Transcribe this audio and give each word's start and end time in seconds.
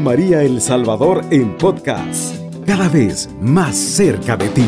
María 0.00 0.42
El 0.42 0.60
Salvador 0.60 1.24
en 1.30 1.56
podcast, 1.56 2.36
cada 2.66 2.88
vez 2.88 3.28
más 3.40 3.76
cerca 3.76 4.36
de 4.36 4.48
ti. 4.48 4.66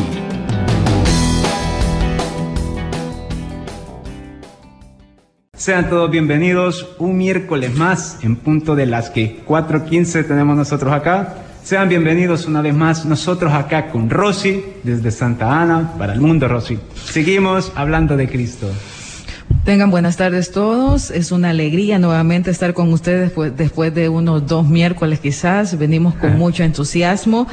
Sean 5.53 5.89
todos 5.89 6.09
bienvenidos 6.09 6.95
un 6.99 7.17
miércoles 7.17 7.75
más 7.75 8.23
en 8.23 8.37
punto 8.37 8.75
de 8.75 8.85
las 8.85 9.09
que 9.09 9.43
4.15 9.45 10.27
tenemos 10.27 10.55
nosotros 10.55 10.91
acá. 10.91 11.35
Sean 11.63 11.89
bienvenidos 11.89 12.45
una 12.45 12.61
vez 12.61 12.73
más 12.73 13.05
nosotros 13.05 13.53
acá 13.53 13.89
con 13.91 14.09
Rosy 14.09 14.63
desde 14.83 15.11
Santa 15.11 15.61
Ana 15.61 15.93
para 15.97 16.13
el 16.13 16.21
mundo 16.21 16.47
Rosy. 16.47 16.79
Seguimos 16.95 17.71
hablando 17.75 18.17
de 18.17 18.27
Cristo. 18.29 18.69
Tengan 19.69 19.91
buenas 19.91 20.17
tardes 20.17 20.51
todos. 20.51 21.11
Es 21.11 21.31
una 21.31 21.51
alegría 21.51 21.99
nuevamente 21.99 22.49
estar 22.49 22.73
con 22.73 22.91
ustedes 22.91 23.21
después, 23.21 23.55
después 23.55 23.93
de 23.93 24.09
unos 24.09 24.47
dos 24.47 24.67
miércoles 24.67 25.19
quizás. 25.19 25.77
Venimos 25.77 26.15
con 26.15 26.39
mucho 26.39 26.63
entusiasmo 26.63 27.47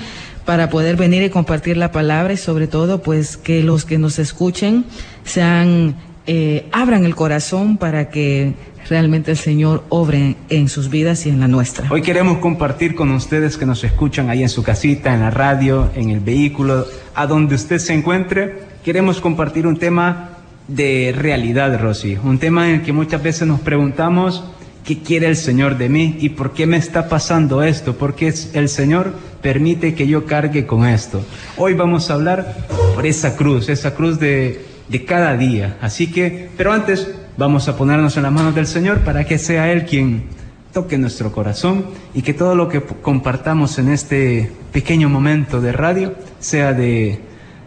para 0.47 0.71
poder 0.71 0.97
venir 0.97 1.23
y 1.25 1.29
compartir 1.29 1.77
la 1.77 1.93
palabra 1.93 2.33
y 2.33 2.39
sobre 2.39 2.69
todo 2.69 3.03
pues 3.03 3.37
que 3.37 3.63
los 3.63 3.85
que 3.85 3.99
nos 3.99 4.19
escuchen 4.19 4.87
sean, 5.25 5.95
eh, 6.27 6.67
abran 6.73 7.05
el 7.05 7.15
corazón 7.15 7.77
para 7.77 8.09
que 8.09 8.55
realmente 8.89 9.33
el 9.33 9.37
Señor 9.37 9.85
obre 9.91 10.37
en 10.49 10.71
sus 10.71 10.89
vidas 10.89 11.27
y 11.27 11.29
en 11.29 11.41
la 11.41 11.49
nuestra. 11.49 11.87
Hoy 11.91 12.01
queremos 12.01 12.39
compartir 12.39 12.95
con 12.95 13.11
ustedes 13.11 13.59
que 13.59 13.67
nos 13.67 13.85
escuchan 13.85 14.31
ahí 14.31 14.43
en 14.43 14.49
su 14.49 14.63
casita, 14.63 15.13
en 15.13 15.21
la 15.21 15.31
radio, 15.31 15.91
en 15.95 16.09
el 16.09 16.21
vehículo, 16.21 16.87
a 17.15 17.27
donde 17.27 17.57
usted 17.57 17.77
se 17.77 17.93
encuentre. 17.93 18.61
Queremos 18.83 19.21
compartir 19.21 19.67
un 19.67 19.77
tema 19.77 20.36
de 20.69 21.15
realidad, 21.17 21.79
Rosy. 21.81 22.17
Un 22.23 22.39
tema 22.39 22.69
en 22.69 22.77
el 22.77 22.83
que 22.83 22.93
muchas 22.93 23.23
veces 23.23 23.47
nos 23.47 23.61
preguntamos 23.61 24.45
qué 24.85 24.99
quiere 24.99 25.27
el 25.27 25.37
Señor 25.37 25.79
de 25.79 25.89
mí 25.89 26.17
y 26.21 26.31
por 26.31 26.53
qué 26.53 26.67
me 26.67 26.77
está 26.77 27.09
pasando 27.09 27.63
esto, 27.63 27.97
por 27.97 28.15
qué 28.15 28.33
el 28.53 28.69
Señor 28.69 29.13
permite 29.43 29.95
que 29.95 30.07
yo 30.07 30.27
cargue 30.27 30.67
con 30.67 30.87
esto. 30.87 31.25
Hoy 31.57 31.75
vamos 31.75 32.11
a 32.11 32.15
hablar 32.15 32.67
por 32.95 33.07
esa 33.07 33.37
cruz, 33.37 33.69
esa 33.69 33.95
cruz 33.95 34.19
de, 34.19 34.65
de 34.89 35.05
cada 35.05 35.37
día. 35.37 35.77
Así 35.81 36.11
que, 36.11 36.51
pero 36.57 36.73
antes 36.73 37.11
vamos 37.37 37.69
a 37.69 37.77
ponernos 37.77 38.17
en 38.17 38.23
las 38.23 38.33
manos 38.33 38.55
del 38.55 38.67
Señor 38.67 39.01
para 39.01 39.25
que 39.25 39.39
sea 39.39 39.71
Él 39.73 39.85
quien 39.87 40.25
toque 40.73 40.99
nuestro 40.99 41.33
corazón 41.33 41.87
y 42.15 42.23
que 42.23 42.35
todo 42.35 42.55
lo 42.55 42.69
que 42.69 42.83
compartamos 42.83 43.79
en 43.79 43.89
este 43.89 44.51
pequeño 44.73 45.09
momento 45.09 45.61
de 45.61 45.73
radio 45.73 46.15
sea 46.39 46.73
de, 46.73 47.19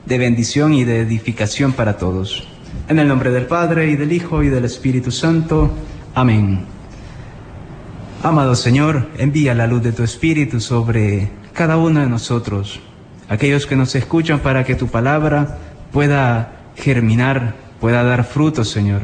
de 0.06 0.18
bendición 0.18 0.74
y 0.74 0.84
de 0.84 1.00
edificación 1.00 1.74
para 1.74 1.98
todos. 1.98 2.48
En 2.90 2.98
el 2.98 3.08
nombre 3.08 3.30
del 3.30 3.46
Padre 3.46 3.92
y 3.92 3.96
del 3.96 4.12
Hijo 4.12 4.42
y 4.42 4.50
del 4.50 4.66
Espíritu 4.66 5.12
Santo. 5.12 5.70
Amén. 6.16 6.66
Amado 8.24 8.56
Señor, 8.56 9.10
envía 9.20 9.54
la 9.54 9.68
luz 9.68 9.84
de 9.84 9.92
tu 9.92 10.02
Espíritu 10.02 10.60
sobre 10.60 11.30
cada 11.54 11.78
uno 11.78 12.00
de 12.00 12.08
nosotros, 12.08 12.80
aquellos 13.30 13.68
que 13.68 13.76
nos 13.76 13.94
escuchan 13.94 14.40
para 14.40 14.64
que 14.64 14.74
tu 14.74 14.88
palabra 14.88 15.60
pueda 15.92 16.72
germinar, 16.78 17.54
pueda 17.80 18.02
dar 18.02 18.24
frutos, 18.24 18.72
Señor. 18.72 19.02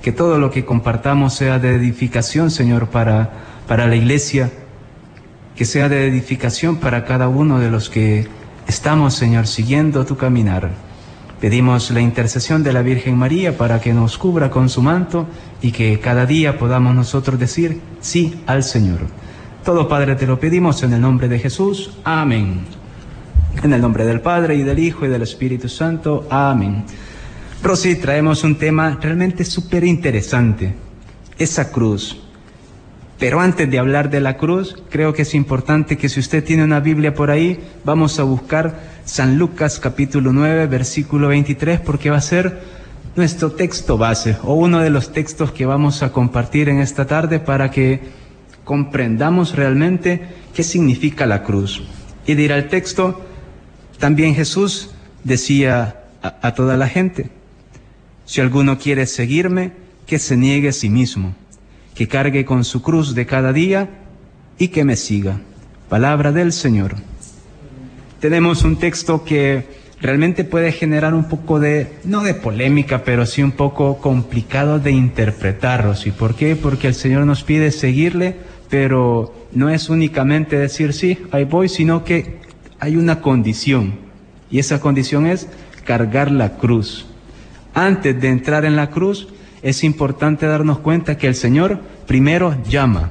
Que 0.00 0.12
todo 0.12 0.38
lo 0.38 0.50
que 0.50 0.64
compartamos 0.64 1.34
sea 1.34 1.58
de 1.58 1.74
edificación, 1.74 2.50
Señor, 2.50 2.88
para, 2.88 3.32
para 3.68 3.86
la 3.86 3.96
iglesia, 3.96 4.50
que 5.54 5.66
sea 5.66 5.90
de 5.90 6.06
edificación 6.06 6.76
para 6.76 7.04
cada 7.04 7.28
uno 7.28 7.58
de 7.58 7.70
los 7.70 7.90
que 7.90 8.28
estamos, 8.66 9.12
Señor, 9.12 9.46
siguiendo 9.46 10.06
tu 10.06 10.16
caminar. 10.16 10.85
Pedimos 11.46 11.92
la 11.92 12.00
intercesión 12.00 12.64
de 12.64 12.72
la 12.72 12.82
Virgen 12.82 13.16
María 13.16 13.56
para 13.56 13.80
que 13.80 13.94
nos 13.94 14.18
cubra 14.18 14.50
con 14.50 14.68
su 14.68 14.82
manto 14.82 15.28
y 15.62 15.70
que 15.70 16.00
cada 16.00 16.26
día 16.26 16.58
podamos 16.58 16.92
nosotros 16.92 17.38
decir 17.38 17.80
sí 18.00 18.42
al 18.48 18.64
Señor. 18.64 19.06
Todo 19.64 19.86
Padre 19.86 20.16
te 20.16 20.26
lo 20.26 20.40
pedimos 20.40 20.82
en 20.82 20.92
el 20.92 21.00
nombre 21.00 21.28
de 21.28 21.38
Jesús. 21.38 21.92
Amén. 22.02 22.62
En 23.62 23.72
el 23.72 23.80
nombre 23.80 24.04
del 24.04 24.20
Padre 24.22 24.56
y 24.56 24.64
del 24.64 24.80
Hijo 24.80 25.06
y 25.06 25.08
del 25.08 25.22
Espíritu 25.22 25.68
Santo. 25.68 26.26
Amén. 26.30 26.82
Rosy, 27.62 27.94
traemos 27.94 28.42
un 28.42 28.56
tema 28.56 28.98
realmente 29.00 29.44
súper 29.44 29.84
interesante. 29.84 30.74
Esa 31.38 31.70
cruz. 31.70 32.26
Pero 33.20 33.40
antes 33.40 33.70
de 33.70 33.78
hablar 33.78 34.10
de 34.10 34.20
la 34.20 34.36
cruz, 34.36 34.74
creo 34.90 35.12
que 35.14 35.22
es 35.22 35.32
importante 35.32 35.96
que 35.96 36.08
si 36.08 36.18
usted 36.18 36.42
tiene 36.42 36.64
una 36.64 36.80
Biblia 36.80 37.14
por 37.14 37.30
ahí, 37.30 37.60
vamos 37.84 38.18
a 38.18 38.24
buscar 38.24 38.95
San 39.06 39.38
Lucas 39.38 39.80
capítulo 39.80 40.34
9, 40.34 40.66
versículo 40.66 41.28
23, 41.28 41.80
porque 41.80 42.10
va 42.10 42.18
a 42.18 42.20
ser 42.20 42.60
nuestro 43.16 43.52
texto 43.52 43.96
base 43.96 44.36
o 44.42 44.52
uno 44.52 44.80
de 44.80 44.90
los 44.90 45.12
textos 45.12 45.50
que 45.52 45.64
vamos 45.64 46.02
a 46.02 46.12
compartir 46.12 46.68
en 46.68 46.80
esta 46.80 47.06
tarde 47.06 47.40
para 47.40 47.70
que 47.70 48.00
comprendamos 48.64 49.56
realmente 49.56 50.28
qué 50.52 50.62
significa 50.62 51.24
la 51.24 51.42
cruz. 51.42 51.82
Y 52.26 52.34
dirá 52.34 52.56
el 52.56 52.68
texto, 52.68 53.24
también 53.98 54.34
Jesús 54.34 54.90
decía 55.24 56.04
a, 56.22 56.36
a 56.42 56.52
toda 56.52 56.76
la 56.76 56.88
gente, 56.88 57.30
si 58.26 58.42
alguno 58.42 58.78
quiere 58.78 59.06
seguirme, 59.06 59.72
que 60.06 60.18
se 60.18 60.36
niegue 60.36 60.68
a 60.68 60.72
sí 60.72 60.90
mismo 60.90 61.34
que 61.96 62.06
cargue 62.06 62.44
con 62.44 62.62
su 62.62 62.82
cruz 62.82 63.14
de 63.14 63.24
cada 63.24 63.54
día 63.54 63.88
y 64.58 64.68
que 64.68 64.84
me 64.84 64.96
siga. 64.96 65.40
Palabra 65.88 66.30
del 66.30 66.52
Señor. 66.52 66.94
Tenemos 68.20 68.64
un 68.64 68.76
texto 68.76 69.24
que 69.24 69.66
realmente 70.00 70.44
puede 70.44 70.72
generar 70.72 71.14
un 71.14 71.28
poco 71.28 71.60
de, 71.60 71.98
no 72.04 72.22
de 72.22 72.34
polémica, 72.34 73.04
pero 73.04 73.26
sí 73.26 73.42
un 73.42 73.52
poco 73.52 73.98
complicado 73.98 74.78
de 74.78 74.92
interpretarlos. 74.92 76.06
¿Y 76.06 76.10
por 76.10 76.34
qué? 76.34 76.56
Porque 76.56 76.88
el 76.88 76.94
Señor 76.94 77.26
nos 77.26 77.44
pide 77.44 77.70
seguirle, 77.70 78.36
pero 78.68 79.34
no 79.52 79.70
es 79.70 79.88
únicamente 79.88 80.56
decir 80.56 80.92
sí, 80.92 81.18
ahí 81.30 81.44
voy, 81.44 81.68
sino 81.68 82.04
que 82.04 82.38
hay 82.78 82.96
una 82.96 83.20
condición. 83.20 83.98
Y 84.50 84.58
esa 84.58 84.80
condición 84.80 85.26
es 85.26 85.48
cargar 85.84 86.30
la 86.30 86.56
cruz. 86.56 87.06
Antes 87.74 88.20
de 88.20 88.28
entrar 88.28 88.64
en 88.64 88.76
la 88.76 88.90
cruz, 88.90 89.28
es 89.62 89.84
importante 89.84 90.46
darnos 90.46 90.78
cuenta 90.78 91.18
que 91.18 91.26
el 91.26 91.34
Señor 91.34 91.80
primero 92.06 92.56
llama. 92.68 93.10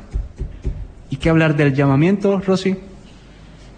¿Y 1.09 1.17
qué 1.17 1.29
hablar 1.29 1.55
del 1.55 1.73
llamamiento, 1.73 2.39
Rosy? 2.39 2.77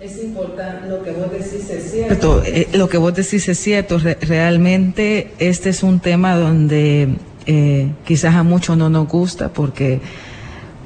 Es 0.07 0.23
importante, 0.23 0.87
lo 0.87 1.03
que 1.03 1.11
vos 1.11 1.29
decís 1.29 1.69
es 1.69 1.91
cierto. 1.91 2.41
Eh, 2.45 2.69
lo 2.73 2.87
que 2.87 2.97
vos 2.97 3.13
decís 3.13 3.47
es 3.49 3.59
cierto. 3.59 3.99
Re 3.99 4.17
realmente 4.21 5.33
este 5.37 5.69
es 5.69 5.83
un 5.83 5.99
tema 5.99 6.37
donde 6.37 7.09
eh, 7.45 7.91
quizás 8.05 8.35
a 8.35 8.43
muchos 8.43 8.77
no 8.77 8.89
nos 8.89 9.09
gusta 9.09 9.49
porque 9.49 9.99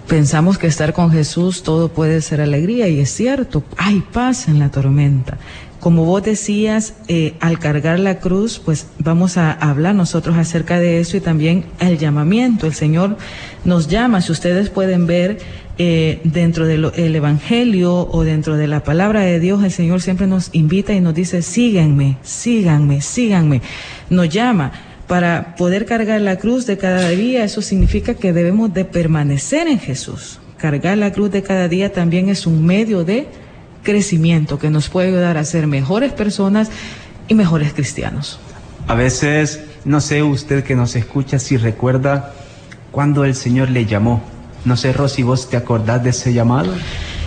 pensamos 0.08 0.58
que 0.58 0.66
estar 0.66 0.92
con 0.94 1.12
Jesús 1.12 1.62
todo 1.62 1.90
puede 1.90 2.22
ser 2.22 2.42
alegría 2.42 2.88
y 2.88 3.00
es 3.00 3.12
cierto, 3.12 3.64
hay 3.78 4.00
paz 4.12 4.48
en 4.48 4.58
la 4.58 4.72
tormenta. 4.72 5.38
Como 5.82 6.06
vos 6.06 6.22
decías, 6.22 6.94
eh, 7.08 7.34
al 7.40 7.58
cargar 7.58 8.00
la 8.00 8.20
cruz, 8.20 8.62
pues 8.64 8.86
vamos 9.00 9.38
a 9.38 9.52
hablar 9.52 9.96
nosotros 9.96 10.38
acerca 10.38 10.80
de 10.80 11.00
eso 11.00 11.18
y 11.18 11.22
también 11.22 11.66
el 11.80 11.98
llamamiento. 11.98 12.68
El 12.68 12.76
Señor 12.76 13.18
nos 13.66 13.88
llama, 13.88 14.22
si 14.22 14.32
ustedes 14.32 14.70
pueden 14.70 15.08
ver 15.08 15.40
eh, 15.80 16.22
dentro 16.24 16.68
del 16.68 17.16
Evangelio 17.16 18.08
o 18.12 18.24
dentro 18.24 18.58
de 18.58 18.68
la 18.68 18.84
palabra 18.84 19.22
de 19.22 19.40
Dios, 19.40 19.64
el 19.64 19.72
Señor 19.72 20.02
siempre 20.02 20.28
nos 20.28 20.52
invita 20.54 20.94
y 20.94 21.02
nos 21.02 21.16
dice, 21.16 21.42
síganme, 21.42 22.18
síganme, 22.22 23.02
síganme. 23.02 23.64
Nos 24.12 24.30
llama 24.30 24.72
para 25.08 25.56
poder 25.56 25.88
cargar 25.88 26.22
la 26.22 26.38
cruz 26.38 26.68
de 26.68 26.78
cada 26.78 27.10
día, 27.10 27.44
eso 27.44 27.64
significa 27.64 28.14
que 28.14 28.34
debemos 28.34 28.72
de 28.72 28.86
permanecer 28.86 29.68
en 29.68 29.80
Jesús. 29.80 30.40
Cargar 30.58 31.00
la 31.00 31.12
cruz 31.12 31.32
de 31.32 31.42
cada 31.42 31.68
día 31.68 31.92
también 31.92 32.30
es 32.30 32.46
un 32.46 32.64
medio 32.64 33.04
de 33.04 33.26
crecimiento 33.84 34.60
que 34.60 34.70
nos 34.70 34.90
puede 34.90 35.10
ayudar 35.10 35.38
a 35.38 35.44
ser 35.44 35.68
mejores 35.68 36.14
personas 36.14 36.70
y 37.28 37.36
mejores 37.36 37.74
cristianos. 37.74 38.40
A 38.88 38.96
veces, 38.96 39.62
no 39.86 40.02
sé 40.02 40.24
usted 40.24 40.64
que 40.64 40.76
nos 40.76 40.96
escucha 40.96 41.40
si 41.40 41.58
recuerda 41.58 42.34
cuando 42.92 43.24
el 43.24 43.36
Señor 43.36 43.70
le 43.70 43.86
llamó. 43.86 44.22
No 44.66 44.76
sé, 44.78 44.94
Rosy, 44.94 45.24
¿vos 45.24 45.50
te 45.50 45.58
acordás 45.58 46.04
de 46.04 46.12
ese 46.12 46.34
llamado? 46.34 46.74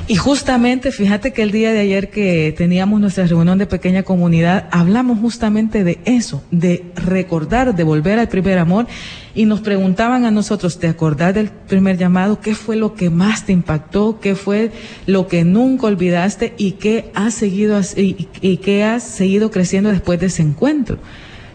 Y 0.07 0.17
justamente, 0.17 0.93
fíjate 0.93 1.33
que 1.33 1.41
el 1.43 1.51
día 1.51 1.73
de 1.73 1.79
ayer 1.79 2.11
que 2.11 2.55
teníamos 2.55 3.01
nuestra 3.01 3.27
reunión 3.27 3.57
de 3.57 3.65
pequeña 3.65 4.03
comunidad, 4.03 4.69
hablamos 4.71 5.19
justamente 5.19 5.83
de 5.83 5.99
eso, 6.05 6.43
de 6.51 6.85
recordar, 6.95 7.75
de 7.75 7.85
volver 7.85 8.19
al 8.19 8.29
primer 8.29 8.59
amor, 8.59 8.87
y 9.35 9.47
nos 9.47 9.61
preguntaban 9.61 10.27
a 10.27 10.31
nosotros, 10.31 10.79
¿te 10.79 10.89
acordás 10.89 11.35
del 11.35 11.49
primer 11.49 11.97
llamado? 11.97 12.39
¿Qué 12.39 12.55
fue 12.55 12.77
lo 12.77 12.93
que 12.95 13.09
más 13.09 13.47
te 13.47 13.53
impactó? 13.53 14.21
¿Qué 14.21 14.35
fue 14.35 14.73
lo 15.07 15.27
que 15.27 15.43
nunca 15.43 15.87
olvidaste? 15.87 16.53
¿Y 16.59 16.73
qué 16.73 17.11
has 17.15 17.33
seguido, 17.33 17.81
y, 17.97 18.29
y 18.43 18.59
qué 18.59 18.85
has 18.85 19.05
seguido 19.05 19.51
creciendo 19.51 19.91
después 19.91 20.21
de 20.21 20.27
ese 20.27 20.43
encuentro? 20.43 20.99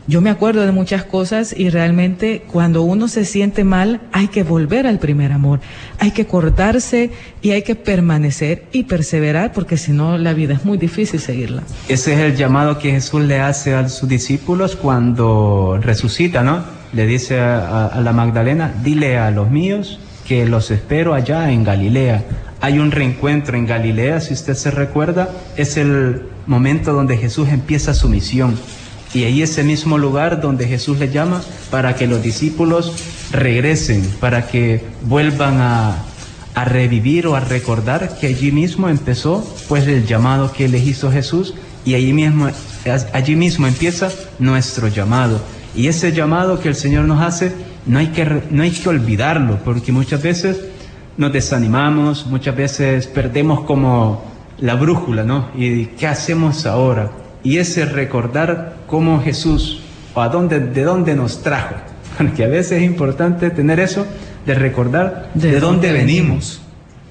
Yo 0.09 0.21
me 0.21 0.31
acuerdo 0.31 0.65
de 0.65 0.71
muchas 0.71 1.03
cosas 1.03 1.53
y 1.55 1.69
realmente 1.69 2.41
cuando 2.51 2.81
uno 2.81 3.07
se 3.07 3.25
siente 3.25 3.63
mal 3.63 4.01
hay 4.11 4.29
que 4.29 4.41
volver 4.41 4.87
al 4.87 4.97
primer 4.97 5.31
amor, 5.31 5.59
hay 5.99 6.09
que 6.09 6.25
cortarse 6.25 7.11
y 7.43 7.51
hay 7.51 7.61
que 7.61 7.75
permanecer 7.75 8.63
y 8.71 8.85
perseverar 8.85 9.53
porque 9.53 9.77
si 9.77 9.91
no 9.91 10.17
la 10.17 10.33
vida 10.33 10.55
es 10.55 10.65
muy 10.65 10.79
difícil 10.79 11.19
seguirla. 11.19 11.61
Ese 11.87 12.13
es 12.15 12.19
el 12.21 12.35
llamado 12.35 12.79
que 12.79 12.89
Jesús 12.89 13.21
le 13.21 13.39
hace 13.39 13.75
a 13.75 13.87
sus 13.87 14.09
discípulos 14.09 14.75
cuando 14.75 15.79
resucita, 15.79 16.41
¿no? 16.41 16.63
Le 16.91 17.05
dice 17.05 17.39
a, 17.39 17.85
a 17.85 18.01
la 18.01 18.11
Magdalena, 18.11 18.73
dile 18.83 19.19
a 19.19 19.29
los 19.29 19.51
míos 19.51 19.99
que 20.27 20.43
los 20.47 20.71
espero 20.71 21.13
allá 21.13 21.51
en 21.51 21.63
Galilea. 21.63 22.23
Hay 22.61 22.79
un 22.79 22.89
reencuentro 22.89 23.55
en 23.55 23.67
Galilea, 23.67 24.21
si 24.21 24.33
usted 24.33 24.55
se 24.55 24.71
recuerda, 24.71 25.29
es 25.55 25.77
el 25.77 26.23
momento 26.47 26.93
donde 26.93 27.15
Jesús 27.15 27.49
empieza 27.49 27.93
su 27.93 28.09
misión. 28.09 28.57
Y 29.13 29.23
ahí 29.23 29.41
ese 29.41 29.63
mismo 29.63 29.97
lugar 29.97 30.41
donde 30.41 30.67
Jesús 30.67 30.99
le 30.99 31.09
llama 31.09 31.41
para 31.71 31.95
que 31.95 32.07
los 32.07 32.21
discípulos 32.21 32.93
regresen, 33.31 34.07
para 34.19 34.47
que 34.47 34.83
vuelvan 35.01 35.59
a, 35.61 35.95
a 36.55 36.65
revivir 36.65 37.25
o 37.27 37.35
a 37.35 37.39
recordar 37.39 38.17
que 38.19 38.27
allí 38.27 38.51
mismo 38.51 38.89
empezó 38.89 39.43
pues 39.67 39.87
el 39.87 40.05
llamado 40.05 40.51
que 40.51 40.67
les 40.67 40.85
hizo 40.85 41.11
Jesús 41.11 41.53
y 41.85 41.95
allí 41.95 42.13
mismo, 42.13 42.49
allí 43.13 43.35
mismo 43.35 43.67
empieza 43.67 44.09
nuestro 44.39 44.87
llamado. 44.89 45.39
Y 45.75 45.87
ese 45.87 46.11
llamado 46.11 46.59
que 46.59 46.69
el 46.69 46.75
Señor 46.75 47.05
nos 47.05 47.21
hace, 47.21 47.53
no 47.85 47.99
hay 47.99 48.07
que, 48.07 48.43
no 48.49 48.63
hay 48.63 48.71
que 48.71 48.89
olvidarlo, 48.89 49.59
porque 49.63 49.91
muchas 49.91 50.21
veces 50.21 50.59
nos 51.17 51.31
desanimamos, 51.31 52.25
muchas 52.27 52.55
veces 52.55 53.07
perdemos 53.07 53.61
como 53.61 54.23
la 54.59 54.75
brújula, 54.75 55.23
¿no? 55.23 55.49
¿Y 55.55 55.85
qué 55.87 56.07
hacemos 56.07 56.65
ahora? 56.65 57.11
Y 57.43 57.57
ese 57.57 57.85
recordar 57.85 58.75
cómo 58.87 59.21
Jesús, 59.21 59.81
o 60.13 60.21
a 60.21 60.29
dónde, 60.29 60.59
de 60.59 60.83
dónde 60.83 61.15
nos 61.15 61.41
trajo, 61.41 61.75
porque 62.17 62.43
a 62.43 62.47
veces 62.47 62.79
es 62.79 62.83
importante 62.83 63.49
tener 63.49 63.79
eso, 63.79 64.05
de 64.45 64.55
recordar 64.55 65.29
de, 65.33 65.59
dónde, 65.59 65.91
venimos, 65.91 66.61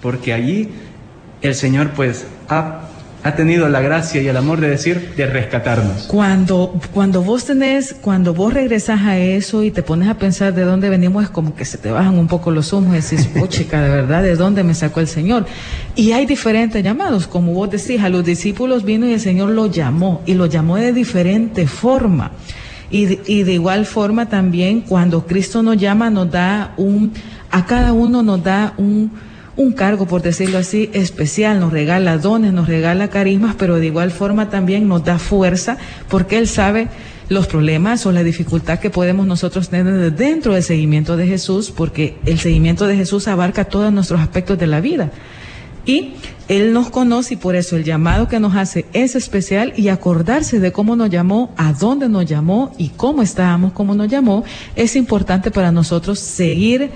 porque 0.03 0.33
allí 0.33 0.71
el 1.41 1.55
Señor 1.55 1.91
pues 1.91 2.27
ha 2.49 2.88
ha 3.25 3.35
tenido 3.35 3.69
la 3.69 3.81
gracia 3.81 4.23
y 4.23 4.29
el 4.29 4.37
amor 4.37 4.61
de 4.61 4.71
decir, 4.71 5.15
de 5.17 5.27
rescatarnos. 5.27 6.05
Cuando, 6.05 6.81
cuando 6.95 7.23
vos 7.23 7.45
tenés, 7.45 7.95
cuando 8.01 8.33
vos 8.33 8.55
regresas 8.55 9.01
a 9.03 9.19
eso 9.19 9.65
y 9.65 9.71
te 9.71 9.83
pones 9.83 10.09
a 10.09 10.15
pensar 10.15 10.55
de 10.55 10.63
dónde 10.63 10.89
venimos, 10.89 11.25
es 11.25 11.31
como 11.31 11.55
que 11.55 11.65
se 11.65 11.79
te 11.79 11.91
bajan 11.91 12.17
un 12.17 12.29
poco 12.29 12.51
los 12.51 12.73
humos 12.73 12.93
y 12.93 13.01
decís, 13.01 13.29
oh 13.43 13.47
chica, 13.47 13.83
de 13.83 13.91
verdad, 13.91 14.23
¿de 14.23 14.37
dónde 14.37 14.63
me 14.63 14.75
sacó 14.75 15.01
el 15.01 15.09
Señor? 15.09 15.47
Y 15.97 16.13
hay 16.13 16.27
diferentes 16.27 16.83
llamados, 16.83 17.27
como 17.27 17.53
vos 17.53 17.71
decís, 17.71 18.01
a 18.01 18.09
los 18.09 18.25
discípulos 18.25 18.85
vino 18.85 19.07
y 19.07 19.15
el 19.15 19.21
Señor 19.21 19.51
lo 19.51 19.67
llamó, 19.67 20.23
y 20.25 20.35
lo 20.35 20.47
llamó 20.47 20.77
de 20.77 20.93
diferente 20.93 21.67
forma. 21.67 22.31
Y, 22.91 23.19
y 23.27 23.43
de 23.43 23.53
igual 23.53 23.85
forma 23.85 24.29
también, 24.29 24.81
cuando 24.81 25.27
Cristo 25.27 25.63
nos 25.63 25.77
llama, 25.77 26.09
nos 26.09 26.31
da 26.31 26.73
un, 26.77 27.13
a 27.51 27.67
cada 27.67 27.93
uno 27.93 28.23
nos 28.23 28.43
da 28.43 28.75
un, 28.79 29.11
un 29.59 29.73
cargo, 29.73 30.07
por 30.07 30.23
decirlo 30.23 30.57
así, 30.59 30.89
especial, 30.93 31.59
nos 31.59 31.73
regala 31.73 32.17
dones, 32.17 32.53
nos 32.53 32.69
regala 32.69 33.09
carismas, 33.09 33.57
pero 33.59 33.81
de 33.81 33.87
igual 33.87 34.13
forma 34.13 34.51
también 34.51 34.87
nos 34.87 35.05
da 35.05 35.19
fuerza 35.19 35.79
porque 36.09 36.39
Él 36.39 36.47
sabe 36.47 36.87
los 37.29 37.49
problemas 37.49 38.07
o 38.07 38.13
la 38.13 38.23
dificultad 38.23 38.79
que 38.79 38.89
podemos 38.89 39.27
nosotros 39.27 39.69
tener 39.69 40.15
dentro 40.15 40.55
del 40.55 40.63
seguimiento 40.63 41.17
de 41.17 41.27
Jesús, 41.27 41.73
porque 41.73 42.17
el 42.25 42.39
seguimiento 42.39 42.87
de 42.87 42.97
Jesús 42.97 43.27
abarca 43.27 43.65
todos 43.65 43.93
nuestros 43.93 44.21
aspectos 44.21 44.59
de 44.59 44.69
la 44.69 44.81
vida. 44.81 45.11
Y 45.85 46.13
Él 46.47 46.73
nos 46.73 46.89
conoce 46.91 47.35
y 47.35 47.37
por 47.37 47.57
eso 47.57 47.75
el 47.75 47.83
llamado 47.83 48.29
que 48.29 48.39
nos 48.39 48.55
hace 48.55 48.87
es 48.93 49.17
especial 49.17 49.73
y 49.77 49.89
acordarse 49.89 50.61
de 50.61 50.71
cómo 50.71 50.95
nos 50.95 51.11
llamó, 51.11 51.53
a 51.57 51.73
dónde 51.73 52.09
nos 52.09 52.27
llamó 52.27 52.73
y 52.79 52.91
cómo 52.91 53.23
estábamos, 53.23 53.73
cómo 53.73 53.97
nos 53.97 54.07
llamó, 54.07 54.45
es 54.77 54.95
importante 54.95 55.51
para 55.51 55.73
nosotros 55.73 56.21
seguir 56.21 56.93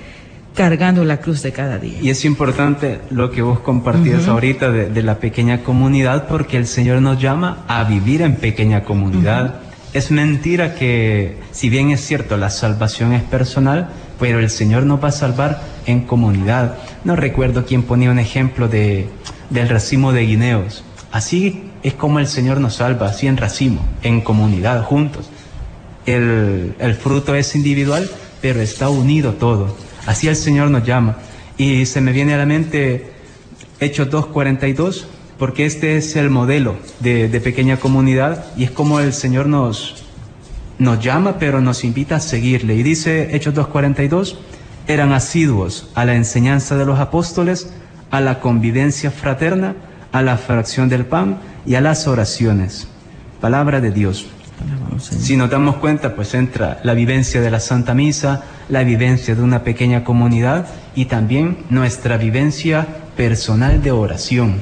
cargando 0.55 1.05
la 1.05 1.21
cruz 1.21 1.43
de 1.43 1.53
cada 1.53 1.79
día. 1.79 1.99
Y 2.01 2.11
es 2.11 2.25
importante 2.25 3.01
lo 3.11 3.31
que 3.31 3.43
vos 3.43 3.61
compartías 3.61 4.29
ahorita 4.29 4.71
de, 4.71 5.03
la 5.03 5.19
pequeña 5.19 5.63
comunidad 5.63 6.29
porque 6.29 6.57
el 6.57 6.67
Señor 6.67 7.01
nos 7.01 7.21
llama 7.21 7.65
a 7.69 7.85
vivir 7.85 8.23
en 8.23 8.37
pequeña 8.37 8.85
comunidad. 8.85 9.61
Es 9.93 10.11
mentira 10.11 10.75
que, 10.75 11.39
si 11.53 11.69
bien 11.69 11.91
es 11.91 12.01
cierto, 12.01 12.37
la 12.37 12.51
salvación 12.51 13.13
es 13.13 13.23
personal, 13.23 13.91
pero 14.19 14.39
el 14.39 14.51
Señor 14.51 14.85
nos 14.85 15.03
va 15.03 15.09
a 15.09 15.13
salvar 15.13 15.63
en 15.87 16.03
comunidad. 16.03 16.79
No 17.05 17.17
recuerdo 17.17 17.65
quién 17.67 17.83
ponía 17.83 18.11
un 18.11 18.19
ejemplo 18.19 18.69
de, 18.69 19.07
del 19.51 19.69
racimo 19.69 20.13
de 20.13 20.27
guineos. 20.27 20.85
Así 21.11 21.71
es 21.83 21.95
como 21.95 22.19
el 22.19 22.27
Señor 22.27 22.61
nos 22.61 22.77
salva, 22.77 23.09
así 23.09 23.27
en 23.27 23.37
racimo, 23.37 23.85
en 24.03 24.21
comunidad, 24.21 24.83
juntos. 24.85 25.29
El, 26.07 26.75
el 26.79 26.95
fruto 26.95 27.35
es 27.35 27.55
individual, 27.55 28.09
pero 28.41 28.61
está 28.61 28.89
unido 28.89 29.35
todo. 29.35 29.77
Así 30.07 30.29
el 30.29 30.37
Señor 30.37 30.71
nos 30.71 30.85
llama. 30.85 31.17
Y 31.57 31.87
se 31.87 32.01
me 32.01 32.13
viene 32.13 32.35
a 32.35 32.39
la 32.39 32.47
mente 32.47 33.13
Hechos 33.81 34.09
2.42, 34.11 35.05
porque 35.39 35.67
este 35.67 35.97
es 35.97 36.17
el 36.17 36.31
modelo 36.31 36.77
de, 37.01 37.29
pequeña 37.41 37.77
comunidad 37.77 38.47
y 38.57 38.65
es 38.65 38.71
como 38.71 39.01
el 39.01 39.13
Señor 39.13 39.47
nos, 39.47 40.05
nos 40.79 41.01
llama, 41.01 41.39
pero 41.39 41.61
nos 41.61 41.85
invita 41.85 42.17
a 42.17 42.21
seguirle. 42.21 42.75
Y 42.75 42.83
dice 42.83 43.35
Hechos 43.35 43.55
2.42, 43.55 44.37
eran 44.87 45.13
asiduos 45.13 45.91
a 45.95 46.05
la 46.05 46.15
enseñanza 46.15 46.77
de 46.77 46.85
los 46.85 46.99
apóstoles, 46.99 47.73
a 48.11 48.21
la 48.21 48.41
convivencia 48.41 49.11
fraterna, 49.11 49.77
a 50.13 50.23
la 50.23 50.37
fracción 50.37 50.89
del 50.89 51.07
pan 51.07 51.39
y 51.65 51.77
a 51.77 51.81
las 51.81 52.07
oraciones. 52.07 52.89
Palabra 53.41 53.81
de 53.81 53.91
Dios. 53.91 54.27
Si 54.99 55.37
nos 55.37 55.51
damos 55.51 55.77
cuenta, 55.77 56.15
pues 56.15 56.35
entra 56.35 56.81
la 56.85 56.95
vivencia 56.95 57.41
de 57.41 57.51
la 57.51 57.61
Santa 57.61 57.95
Misa, 57.95 58.45
la 58.69 58.85
vivencia 58.85 59.35
de 59.35 59.43
una 59.43 59.65
pequeña 59.65 60.05
comunidad 60.05 60.67
y 60.95 61.07
también 61.07 61.59
nuestra 61.71 62.17
vivencia 62.17 62.87
personal 63.17 63.83
de 63.83 63.91
oración. 63.91 64.61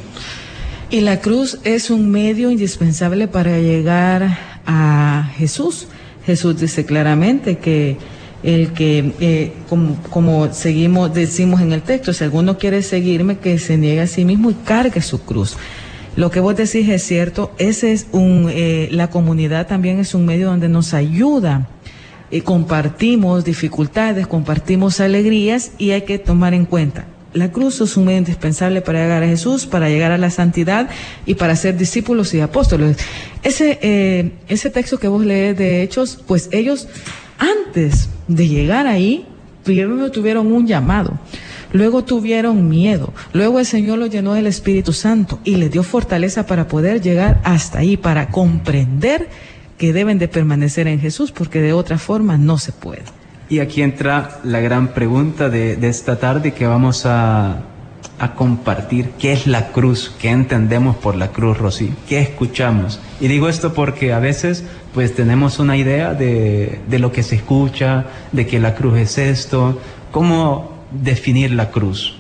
Y 0.91 1.01
la 1.01 1.21
cruz 1.21 1.59
es 1.65 1.91
un 1.91 2.11
medio 2.11 2.51
indispensable 2.51 3.29
para 3.29 3.59
llegar 3.59 4.39
a 4.67 5.31
Jesús. 5.37 5.87
Jesús 6.27 6.61
dice 6.61 6.85
claramente 6.85 7.59
que 7.59 7.97
el 8.43 8.73
que, 8.73 9.13
eh, 9.21 9.53
como, 9.69 9.97
como, 10.11 10.53
seguimos, 10.53 11.13
decimos 11.13 11.61
en 11.61 11.73
el 11.73 11.83
texto, 11.83 12.13
si 12.13 12.25
alguno 12.25 12.59
quiere 12.59 12.83
seguirme, 12.83 13.39
que 13.39 13.59
se 13.59 13.77
niegue 13.77 14.01
a 14.01 14.07
sí 14.07 14.25
mismo 14.25 14.51
y 14.51 14.55
cargue 14.55 15.03
su 15.03 15.23
cruz. 15.23 15.57
Lo 16.17 16.31
que 16.31 16.41
vos 16.41 16.57
decís 16.57 16.89
es 16.89 17.03
cierto, 17.03 17.53
ese 17.59 17.93
es 17.93 18.07
un, 18.13 18.49
eh, 18.51 18.89
la 18.91 19.11
comunidad 19.11 19.67
también 19.67 19.99
es 19.99 20.15
un 20.15 20.27
medio 20.27 20.49
donde 20.49 20.69
nos 20.69 20.93
ayuda, 20.93 21.69
y 22.31 22.43
compartimos 22.43 23.45
dificultades, 23.45 24.27
compartimos 24.27 25.01
alegrías 25.01 25.73
y 25.79 25.91
hay 25.91 26.03
que 26.03 26.19
tomar 26.19 26.55
en 26.55 26.65
cuenta. 26.65 27.07
La 27.33 27.53
cruz 27.53 27.81
es 27.81 27.97
un 27.97 28.07
medio 28.07 28.19
indispensable 28.19 28.81
para 28.81 29.03
llegar 29.03 29.23
a 29.23 29.27
Jesús, 29.27 29.67
para 29.67 29.89
llegar 29.89 30.11
a 30.11 30.19
la 30.19 30.31
santidad 30.31 30.89
y 31.27 31.35
para 31.35 31.55
ser 31.55 31.77
discípulos 31.77 32.35
y 32.35 32.41
apóstoles. 32.41 32.97
Ese, 33.43 33.79
eh, 33.83 34.33
texto 34.73 34.99
que 34.99 35.09
vos 35.09 35.25
lees 35.25 35.57
de 35.57 35.83
Hechos, 35.83 36.19
pues 36.27 36.49
ellos 36.53 36.89
antes 37.39 38.09
de 38.27 38.49
llegar 38.49 38.87
ahí, 38.87 39.27
primero 39.65 40.11
tuvieron 40.11 40.51
un 40.53 40.67
llamado. 40.67 41.19
Luego 41.73 42.05
tuvieron 42.05 42.69
miedo. 42.69 43.13
Luego 43.33 43.59
el 43.59 43.67
Señor 43.67 43.99
los 43.99 44.11
llenó 44.11 44.35
del 44.35 44.47
Espíritu 44.47 44.93
Santo 44.93 45.39
y 45.45 45.57
les 45.57 45.71
dio 45.71 45.83
fortaleza 45.83 46.47
para 46.47 46.67
poder 46.69 47.01
llegar 47.01 47.41
hasta 47.45 47.79
ahí, 47.79 47.97
para 47.97 48.29
comprender 48.29 49.29
que 49.79 49.93
deben 49.93 50.19
de 50.19 50.29
permanecer 50.29 50.89
en 50.89 51.01
Jesús, 51.01 51.33
porque 51.33 51.61
de 51.61 51.73
otra 51.73 51.99
forma 51.99 52.37
no 52.37 52.59
se 52.59 52.73
puede. 52.73 53.05
Y 53.49 53.61
aquí 53.61 53.83
entra 53.83 54.39
la 54.45 54.61
gran 54.61 54.89
pregunta 54.89 55.49
de, 55.49 55.79
esta 55.89 56.19
tarde 56.21 56.53
que 56.53 56.67
vamos 56.67 57.07
a, 57.07 57.63
a, 58.19 58.35
compartir. 58.35 59.11
¿Qué 59.19 59.33
es 59.33 59.47
la 59.47 59.73
cruz? 59.73 60.15
¿Qué 60.21 60.31
entendemos 60.31 60.97
por 60.97 61.17
la 61.17 61.29
cruz, 61.29 61.59
Rosy? 61.59 61.93
¿Qué 62.09 62.21
escuchamos? 62.21 63.01
Y 63.21 63.27
digo 63.27 63.49
esto 63.49 63.73
porque 63.73 64.13
a 64.13 64.21
veces 64.21 64.65
pues 64.95 65.15
tenemos 65.15 65.59
una 65.59 65.77
idea 65.77 66.15
de, 66.15 66.81
de 66.89 66.99
lo 66.99 67.11
que 67.11 67.23
se 67.23 67.37
escucha, 67.37 68.07
de 68.33 68.47
que 68.47 68.61
la 68.61 68.75
cruz 68.75 68.99
es 68.99 69.19
esto. 69.19 69.81
¿Cómo 70.13 70.80
definir 70.91 71.53
la 71.53 71.71
cruz. 71.71 72.15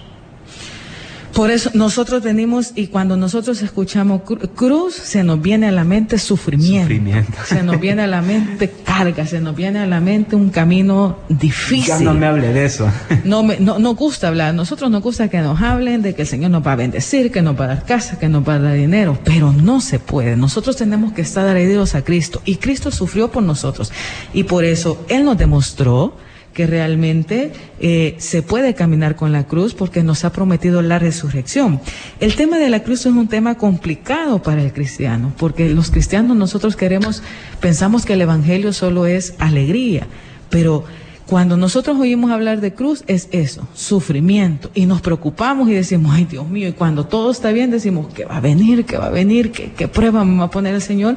Por 1.35 1.50
eso 1.50 1.71
nosotros 1.75 2.23
venimos 2.23 2.73
y 2.75 2.89
cuando 2.89 3.17
nosotros 3.17 3.62
escuchamos 3.62 4.23
cruz, 4.55 4.95
se 4.95 5.23
nos 5.23 5.41
viene 5.41 5.69
a 5.69 5.73
la 5.73 5.85
mente 5.85 6.19
sufrimiento, 6.19 7.25
Se 7.47 7.62
nos 7.62 7.81
viene 7.81 8.03
a 8.03 8.07
la 8.07 8.21
mente 8.21 8.71
carga, 8.85 9.25
se 9.27 9.41
nos 9.41 9.55
viene 9.55 9.79
a 9.79 9.87
la 9.87 10.00
mente 10.00 10.35
un 10.35 10.50
camino 10.50 11.19
difícil. 11.29 11.87
Ya 11.87 12.00
no 12.00 12.15
me 12.15 12.27
hable 12.27 12.53
de 12.53 12.65
eso. 12.65 12.91
No, 13.25 13.43
me, 13.43 13.59
no 13.61 13.79
nos 13.79 13.97
gusta 13.97 14.29
hablar. 14.29 14.55
Nosotros 14.55 14.91
nos 14.91 15.03
gusta 15.03 15.29
que 15.29 15.39
nos 15.39 15.61
hablen 15.61 16.03
de 16.03 16.15
que 16.15 16.23
el 16.23 16.29
Señor 16.29 16.50
nos 16.50 16.67
va 16.67 16.73
a 16.73 16.77
bendecir, 16.77 17.31
que 17.31 17.43
nos 17.43 17.59
va 17.59 17.65
a 17.67 17.69
dar 17.69 17.85
casa, 17.85 18.19
que 18.19 18.29
nos 18.29 18.47
va 18.47 18.55
a 18.55 18.59
dar 18.59 18.75
dinero. 18.75 19.19
Pero 19.25 19.53
no 19.53 19.81
se 19.81 19.99
puede. 19.99 20.37
Nosotros 20.37 20.77
tenemos 20.77 21.12
que 21.12 21.23
estar 21.23 21.47
adheridos 21.47 21.95
a 21.95 22.03
Cristo. 22.03 22.43
Y 22.45 22.57
Cristo 22.57 22.91
sufrió 22.91 23.31
por 23.31 23.43
nosotros. 23.43 23.93
Y 24.33 24.45
por 24.45 24.65
eso 24.65 25.05
Él 25.09 25.25
nos 25.25 25.39
demostró 25.39 26.17
que 26.52 26.66
realmente 26.66 27.52
eh, 27.80 28.16
se 28.19 28.42
puede 28.42 28.75
caminar 28.75 29.16
con 29.16 29.33
la 29.33 29.45
cruz 29.45 29.75
porque 29.75 30.02
nos 30.02 30.25
ha 30.25 30.33
prometido 30.33 30.83
la 30.83 30.99
resurrección. 30.99 31.80
El 32.19 32.35
tema 32.35 32.59
de 32.59 32.71
la 32.71 32.83
cruz 32.83 33.00
es 33.00 33.12
un 33.12 33.28
tema 33.28 33.57
complicado 33.57 34.42
para 34.42 34.62
el 34.62 34.73
cristiano, 34.73 35.33
porque 35.38 35.71
los 35.71 35.90
cristianos 35.90 36.37
nosotros 36.37 36.76
queremos, 36.76 37.23
pensamos 37.61 38.04
que 38.04 38.14
el 38.14 38.23
Evangelio 38.23 38.73
solo 38.73 39.07
es 39.07 39.35
alegría, 39.38 40.07
pero 40.50 40.85
Cuando 41.30 41.56
nosotros 41.56 41.96
oímos 41.96 42.32
hablar 42.32 42.60
de 42.60 42.75
cruz 42.75 43.04
es 43.06 43.28
eso, 43.30 43.68
sufrimiento. 43.72 44.68
Y 44.75 44.87
nos 44.87 45.00
preocupamos 45.00 45.68
y 45.68 45.75
decimos, 45.75 46.12
ay 46.12 46.25
Dios 46.25 46.49
mío, 46.49 46.66
y 46.66 46.72
cuando 46.72 47.06
todo 47.06 47.30
está 47.30 47.52
bien 47.52 47.70
decimos, 47.70 48.12
¿qué 48.12 48.25
va 48.25 48.38
a 48.38 48.40
venir? 48.40 48.84
¿Qué 48.84 48.96
va 48.96 49.06
a 49.06 49.10
venir? 49.10 49.52
¿Qué, 49.52 49.70
qué 49.70 49.87
prueba 49.87 50.25
me 50.25 50.38
va 50.38 50.46
a 50.46 50.50
poner 50.50 50.75
el 50.75 50.82
Señor? 50.82 51.14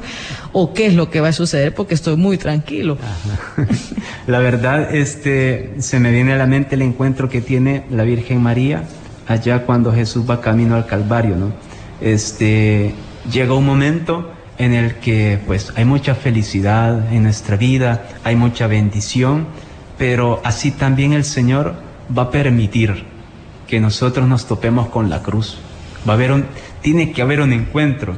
¿O 0.52 0.72
qué 0.72 0.86
es 0.86 0.94
lo 0.94 1.10
que 1.10 1.20
va 1.20 1.30
a 1.30 1.32
suceder? 1.32 1.74
Porque 1.74 1.94
estoy 1.94 2.14
muy 2.14 2.38
tranquilo. 2.38 2.96
La 4.28 4.38
verdad, 4.38 4.94
este, 4.94 5.74
se 5.78 5.98
me 5.98 6.12
viene 6.12 6.34
a 6.34 6.36
la 6.36 6.46
mente 6.46 6.76
el 6.76 6.82
encuentro 6.82 7.28
que 7.28 7.40
tiene 7.40 7.84
la 7.90 8.04
Virgen 8.04 8.40
María 8.40 8.84
allá 9.26 9.66
cuando 9.66 9.92
Jesús 9.92 10.30
va 10.30 10.40
camino 10.40 10.76
al 10.76 10.86
Calvario, 10.86 11.34
¿no? 11.34 11.52
Este, 12.00 12.94
llega 13.32 13.54
un 13.54 13.66
momento 13.66 14.30
en 14.58 14.74
el 14.74 14.94
que 14.94 15.40
pues 15.44 15.72
hay 15.74 15.84
mucha 15.84 16.14
felicidad 16.14 17.12
en 17.12 17.24
nuestra 17.24 17.56
vida, 17.56 18.06
hay 18.22 18.36
mucha 18.36 18.68
bendición, 18.68 19.48
pero 19.98 20.40
así 20.44 20.70
también 20.70 21.12
el 21.12 21.24
Señor 21.24 21.74
va 22.16 22.22
a 22.24 22.30
permitir 22.30 23.04
que 23.66 23.80
nosotros 23.80 24.28
nos 24.28 24.46
topemos 24.46 24.88
con 24.88 25.10
la 25.10 25.22
cruz. 25.22 25.58
Va 26.08 26.12
a 26.12 26.16
haber 26.16 26.32
un, 26.32 26.44
tiene 26.82 27.12
que 27.12 27.22
haber 27.22 27.40
un 27.40 27.52
encuentro. 27.52 28.16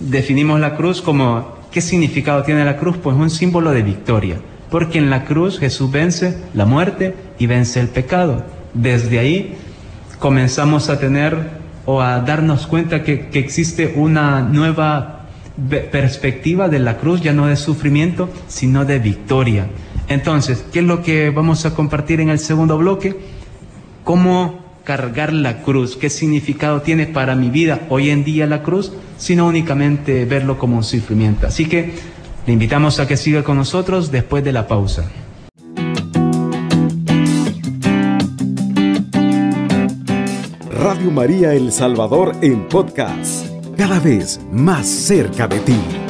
Definimos 0.00 0.60
la 0.60 0.76
cruz 0.76 1.00
como, 1.00 1.58
¿qué 1.70 1.80
significado 1.80 2.42
tiene 2.42 2.64
la 2.64 2.76
cruz? 2.76 2.96
Pues 3.02 3.16
un 3.16 3.30
símbolo 3.30 3.70
de 3.70 3.82
victoria, 3.82 4.36
porque 4.70 4.98
en 4.98 5.10
la 5.10 5.24
cruz 5.24 5.58
Jesús 5.58 5.90
vence 5.90 6.38
la 6.54 6.66
muerte 6.66 7.14
y 7.38 7.46
vence 7.46 7.80
el 7.80 7.88
pecado. 7.88 8.44
Desde 8.74 9.18
ahí 9.18 9.56
comenzamos 10.18 10.88
a 10.88 10.98
tener 10.98 11.62
o 11.84 12.00
a 12.00 12.20
darnos 12.20 12.66
cuenta 12.66 13.02
que, 13.02 13.28
que 13.28 13.38
existe 13.38 13.94
una 13.96 14.40
nueva 14.40 15.26
perspectiva 15.90 16.68
de 16.68 16.78
la 16.78 16.96
cruz, 16.96 17.20
ya 17.20 17.32
no 17.32 17.46
de 17.46 17.56
sufrimiento, 17.56 18.30
sino 18.48 18.84
de 18.84 18.98
victoria. 18.98 19.66
Entonces, 20.08 20.64
¿qué 20.72 20.80
es 20.80 20.84
lo 20.84 21.02
que 21.02 21.30
vamos 21.30 21.64
a 21.66 21.74
compartir 21.74 22.20
en 22.20 22.28
el 22.28 22.38
segundo 22.38 22.78
bloque? 22.78 23.16
¿Cómo 24.04 24.60
cargar 24.84 25.32
la 25.32 25.62
cruz? 25.62 25.96
¿Qué 25.96 26.10
significado 26.10 26.82
tiene 26.82 27.06
para 27.06 27.34
mi 27.34 27.50
vida 27.50 27.86
hoy 27.88 28.10
en 28.10 28.24
día 28.24 28.46
la 28.46 28.62
cruz? 28.62 28.92
Sino 29.16 29.46
únicamente 29.46 30.24
verlo 30.24 30.58
como 30.58 30.76
un 30.76 30.84
sufrimiento. 30.84 31.46
Así 31.46 31.66
que 31.66 31.94
le 32.46 32.52
invitamos 32.52 32.98
a 32.98 33.06
que 33.06 33.16
siga 33.16 33.44
con 33.44 33.56
nosotros 33.56 34.10
después 34.10 34.42
de 34.44 34.52
la 34.52 34.66
pausa. 34.66 35.04
Radio 40.70 41.12
María 41.12 41.54
El 41.54 41.70
Salvador 41.70 42.34
en 42.42 42.66
podcast, 42.68 43.46
cada 43.76 44.00
vez 44.00 44.40
más 44.50 44.86
cerca 44.88 45.46
de 45.46 45.60
ti. 45.60 46.01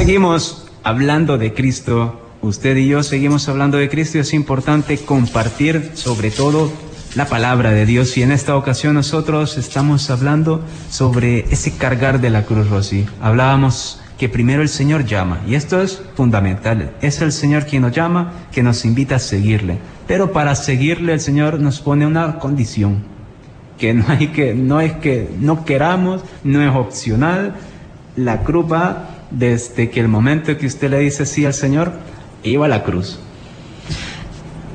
Seguimos 0.00 0.66
hablando 0.82 1.36
de 1.36 1.52
Cristo. 1.52 2.26
Usted 2.40 2.74
y 2.78 2.88
yo 2.88 3.02
seguimos 3.02 3.50
hablando 3.50 3.76
de 3.76 3.90
Cristo 3.90 4.16
y 4.16 4.22
es 4.22 4.32
importante 4.32 4.96
compartir 4.96 5.90
sobre 5.92 6.30
todo 6.30 6.72
la 7.14 7.26
palabra 7.26 7.72
de 7.72 7.84
Dios. 7.84 8.16
Y 8.16 8.22
en 8.22 8.32
esta 8.32 8.56
ocasión 8.56 8.94
nosotros 8.94 9.58
estamos 9.58 10.08
hablando 10.08 10.64
sobre 10.88 11.40
ese 11.52 11.76
cargar 11.76 12.22
de 12.22 12.30
la 12.30 12.46
cruz, 12.46 12.70
Rosy. 12.70 13.04
Hablábamos 13.20 14.00
que 14.16 14.30
primero 14.30 14.62
el 14.62 14.70
Señor 14.70 15.04
llama, 15.04 15.42
y 15.46 15.54
esto 15.54 15.82
es 15.82 16.00
fundamental. 16.14 16.96
Es 17.02 17.20
el 17.20 17.30
Señor 17.30 17.66
quien 17.66 17.82
nos 17.82 17.92
llama, 17.92 18.32
que 18.52 18.62
nos 18.62 18.86
invita 18.86 19.16
a 19.16 19.18
seguirle. 19.18 19.76
Pero 20.06 20.32
para 20.32 20.54
seguirle 20.54 21.12
el 21.12 21.20
Señor 21.20 21.60
nos 21.60 21.80
pone 21.80 22.06
una 22.06 22.38
condición, 22.38 23.02
que 23.76 23.92
no 23.92 24.06
hay 24.08 24.28
que, 24.28 24.54
no 24.54 24.80
es 24.80 24.94
que 24.94 25.28
no 25.38 25.66
queramos, 25.66 26.22
no 26.42 26.62
es 26.62 26.74
opcional. 26.74 27.54
La 28.16 28.40
cruz 28.44 28.64
va 28.72 29.19
desde 29.30 29.90
que 29.90 30.00
el 30.00 30.08
momento 30.08 30.56
que 30.56 30.66
usted 30.66 30.90
le 30.90 30.98
dice 30.98 31.26
sí 31.26 31.44
al 31.44 31.54
Señor, 31.54 31.92
iba 32.42 32.66
a 32.66 32.68
la 32.68 32.82
cruz. 32.82 33.20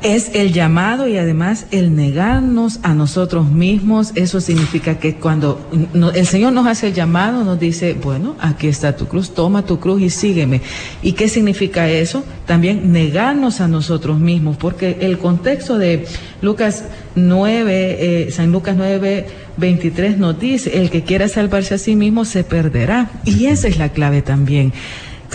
Es 0.05 0.29
el 0.35 0.53
llamado 0.53 1.07
y 1.07 1.17
además 1.17 1.65
el 1.71 1.95
negarnos 1.95 2.79
a 2.83 2.93
nosotros 2.93 3.49
mismos. 3.49 4.11
Eso 4.13 4.39
significa 4.39 4.99
que 4.99 5.15
cuando 5.15 5.67
el 6.13 6.27
Señor 6.27 6.53
nos 6.53 6.67
hace 6.67 6.89
el 6.89 6.93
llamado, 6.93 7.43
nos 7.43 7.59
dice, 7.59 7.95
bueno, 7.95 8.35
aquí 8.39 8.67
está 8.67 8.95
tu 8.95 9.07
cruz, 9.07 9.33
toma 9.33 9.65
tu 9.65 9.79
cruz 9.79 10.03
y 10.03 10.11
sígueme. 10.11 10.61
¿Y 11.01 11.13
qué 11.13 11.27
significa 11.27 11.89
eso? 11.89 12.23
También 12.45 12.91
negarnos 12.91 13.61
a 13.61 13.67
nosotros 13.67 14.19
mismos, 14.19 14.57
porque 14.57 14.97
el 15.01 15.17
contexto 15.17 15.79
de 15.79 16.05
Lucas 16.39 16.83
9, 17.15 18.27
eh, 18.27 18.31
San 18.31 18.51
Lucas 18.51 18.75
9, 18.77 19.25
23 19.57 20.19
nos 20.19 20.39
dice, 20.39 20.77
el 20.77 20.91
que 20.91 21.01
quiera 21.01 21.27
salvarse 21.27 21.73
a 21.73 21.77
sí 21.79 21.95
mismo 21.95 22.25
se 22.25 22.43
perderá. 22.43 23.09
Y 23.25 23.47
esa 23.47 23.69
es 23.69 23.79
la 23.79 23.89
clave 23.89 24.21
también. 24.21 24.71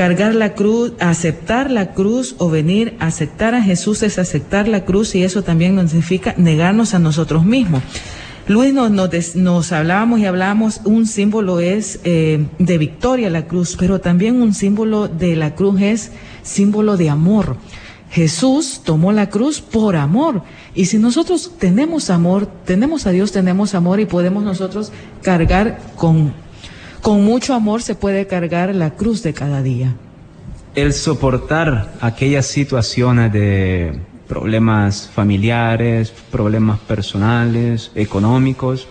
Cargar 0.01 0.35
la 0.35 0.55
cruz, 0.55 0.95
aceptar 0.99 1.71
la 1.71 1.93
cruz 1.93 2.35
o 2.39 2.49
venir 2.49 2.97
a 3.01 3.09
aceptar 3.09 3.55
a 3.55 3.63
Jesús 3.63 4.03
es 4.03 4.19
aceptar 4.19 4.67
la 4.67 4.87
cruz 4.87 5.15
y 5.15 5.25
eso 5.25 5.43
también 5.43 5.75
nos 5.75 5.91
significa 5.91 6.35
negarnos 6.39 6.95
a 6.95 6.99
nosotros 6.99 7.45
mismos. 7.45 7.83
Luis, 8.49 8.73
nos, 8.73 8.91
nos, 9.37 9.73
hablábamos 9.73 10.21
y 10.21 10.25
hablábamos, 10.25 10.81
un 10.87 11.07
símbolo 11.07 11.61
es 11.61 12.01
eh, 12.05 12.47
de 12.59 12.79
victoria 12.79 13.29
la 13.29 13.47
cruz, 13.47 13.77
pero 13.79 14.01
también 14.01 14.41
un 14.41 14.55
símbolo 14.55 15.07
de 15.07 15.37
la 15.37 15.55
cruz 15.55 15.83
es 15.83 16.13
símbolo 16.43 16.97
de 16.97 17.11
amor. 17.11 17.59
Jesús 18.11 18.81
tomó 18.83 19.13
la 19.13 19.29
cruz 19.29 19.61
por 19.61 19.97
amor. 19.97 20.45
Y 20.75 20.87
si 20.87 20.97
nosotros 20.97 21.53
tenemos 21.59 22.09
amor, 22.09 22.47
tenemos 22.65 23.07
a 23.07 23.11
Dios, 23.11 23.33
tenemos 23.33 23.75
amor 23.75 24.01
y 24.01 24.07
podemos 24.07 24.45
nosotros 24.45 24.93
cargar 25.21 25.79
con 25.95 26.33
con 27.03 27.25
mucho 27.25 27.55
amor 27.55 27.83
se 27.83 27.95
puede 27.95 28.27
cargar 28.27 28.75
la 28.75 28.91
cruz 28.91 29.23
de 29.23 29.33
cada 29.33 29.63
día. 29.63 29.95
El 30.75 30.93
soportar 30.93 31.93
aquellas 32.01 32.47
situaciones 32.47 33.33
de 33.33 33.99
problemas 34.29 35.11
familiares, 35.13 36.13
problemas 36.31 36.79
personales, 36.81 37.91
económicos, 37.95 38.87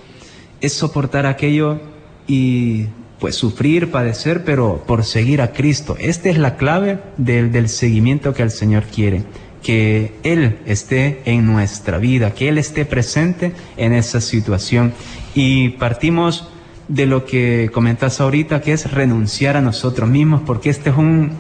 es 0.60 0.74
soportar 0.74 1.25
aquello 1.25 1.80
y 2.28 2.88
pues 3.20 3.36
sufrir, 3.36 3.92
padecer, 3.92 4.44
pero 4.44 4.84
por 4.86 5.04
seguir 5.06 5.42
a 5.42 5.51
Cristo. 5.51 5.96
Esta 6.00 6.30
es 6.30 6.38
la 6.38 6.58
clave 6.58 7.00
del, 7.18 7.51
del 7.51 7.70
seguimiento 7.70 8.34
que 8.34 8.44
el 8.44 8.51
Señor 8.51 8.84
quiere, 8.84 9.24
que 9.63 10.13
Él 10.24 10.60
esté 10.66 11.22
en 11.25 11.46
nuestra 11.46 11.98
vida, 11.98 12.34
que 12.34 12.50
Él 12.50 12.58
esté 12.58 12.86
presente 12.86 13.54
en 13.78 13.94
esa 13.94 14.20
situación. 14.22 14.94
Y 15.36 15.70
partimos 15.70 16.50
de 16.89 17.05
lo 17.05 17.24
que 17.25 17.69
comentas 17.72 18.19
ahorita, 18.19 18.62
que 18.62 18.74
es 18.74 18.91
renunciar 18.91 19.55
a 19.55 19.62
nosotros 19.62 20.10
mismos, 20.10 20.41
porque 20.46 20.69
este 20.69 20.89
es 20.89 20.98
un, 20.98 21.31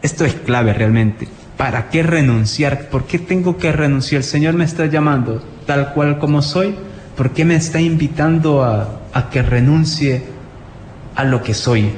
esto 0.00 0.24
es 0.24 0.34
clave 0.34 0.72
realmente. 0.72 1.28
¿Para 1.58 1.90
qué 1.90 2.02
renunciar? 2.02 2.88
¿Por 2.88 3.04
qué 3.04 3.18
tengo 3.18 3.58
que 3.58 3.70
renunciar? 3.72 4.20
El 4.20 4.24
Señor 4.24 4.54
me 4.54 4.64
está 4.64 4.86
llamando 4.86 5.44
tal 5.66 5.92
cual 5.92 6.18
como 6.18 6.40
soy. 6.42 6.74
¿Por 7.16 7.30
qué 7.30 7.44
me 7.44 7.54
está 7.54 7.80
invitando 7.80 8.64
a, 8.64 9.02
a 9.12 9.30
que 9.30 9.42
renuncie 9.42 10.24
a 11.14 11.24
lo 11.24 11.42
que 11.42 11.54
soy? 11.54 11.90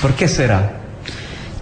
¿Por 0.00 0.14
qué 0.14 0.28
será? 0.28 0.80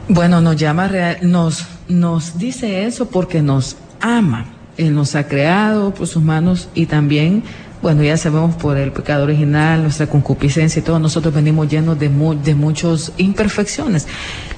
Bueno, 0.08 0.40
nos 0.40 0.56
llama, 0.56 0.90
nos, 1.22 1.66
nos 1.88 2.38
dice 2.38 2.84
eso 2.84 3.08
porque 3.08 3.40
nos 3.40 3.76
ama. 4.00 4.46
Él 4.76 4.94
nos 4.94 5.14
ha 5.14 5.28
creado 5.28 5.94
por 5.94 6.06
sus 6.06 6.22
manos 6.22 6.68
y 6.74 6.86
también 6.86 7.44
bueno, 7.82 8.04
ya 8.04 8.16
sabemos 8.16 8.54
por 8.54 8.78
el 8.78 8.92
pecado 8.92 9.24
original, 9.24 9.82
nuestra 9.82 10.06
concupiscencia 10.06 10.78
y 10.78 10.82
todo, 10.84 11.00
nosotros 11.00 11.34
venimos 11.34 11.68
llenos 11.68 11.98
de, 11.98 12.08
de 12.08 12.54
muchas 12.54 13.12
imperfecciones. 13.18 14.06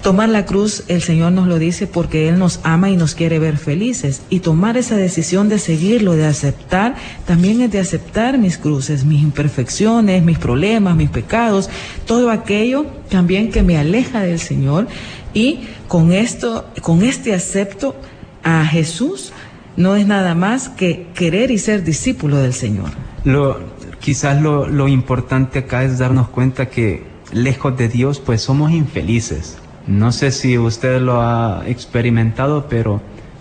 Tomar 0.03 0.29
la 0.29 0.45
cruz, 0.45 0.85
el 0.89 1.01
Señor 1.01 1.33
nos 1.33 1.49
lo 1.49 1.59
dice 1.59 1.87
porque 1.87 2.29
Él 2.29 2.39
nos 2.39 2.61
ama 2.65 2.91
y 2.91 2.97
nos 2.97 3.15
quiere 3.15 3.39
ver 3.39 3.57
felices. 3.57 4.21
Y 4.29 4.41
tomar 4.41 4.77
esa 4.77 4.97
decisión 4.97 5.49
de 5.49 5.59
seguirlo, 5.59 6.13
de 6.13 6.27
aceptar, 6.27 6.97
también 7.27 7.63
es 7.63 7.73
de 7.73 7.81
aceptar 7.81 8.37
mis 8.37 8.59
cruces, 8.59 9.07
mis 9.07 9.23
imperfecciones, 9.23 10.23
mis 10.23 10.37
problemas, 10.37 10.95
mis 10.95 11.09
pecados, 11.09 11.71
todo 12.07 12.31
aquello 12.31 12.85
también 13.09 13.51
que 13.51 13.63
me 13.63 13.79
aleja 13.79 14.21
del 14.21 14.39
Señor. 14.39 14.87
Y 15.33 15.61
con 15.89 16.13
esto, 16.13 16.69
con 16.83 17.03
este 17.03 17.33
acepto 17.33 17.97
a 18.43 18.67
Jesús, 18.67 19.33
no 19.79 19.97
es 19.97 20.07
nada 20.07 20.35
más 20.35 20.69
que 20.69 21.07
querer 21.15 21.51
y 21.51 21.57
ser 21.57 21.85
discípulo 21.85 22.37
del 22.37 22.53
Señor. 22.53 23.14
Lo, 23.25 23.59
quizás 24.01 24.41
lo, 24.41 24.69
lo 24.69 24.87
importante 24.87 25.61
acá 25.61 25.83
es 25.83 25.99
darnos 25.99 26.29
cuenta 26.29 26.67
que 26.67 27.05
lejos 27.33 27.77
de 27.77 27.89
Dios 27.89 28.21
pues 28.21 28.43
somos 28.43 28.71
infelices. 28.71 29.59
No 29.87 30.13
sé 30.13 30.31
si 30.31 30.59
usted 30.59 31.01
lo 31.01 31.21
ha 31.21 31.63
experimentado, 31.67 32.67
pero 32.69 33.01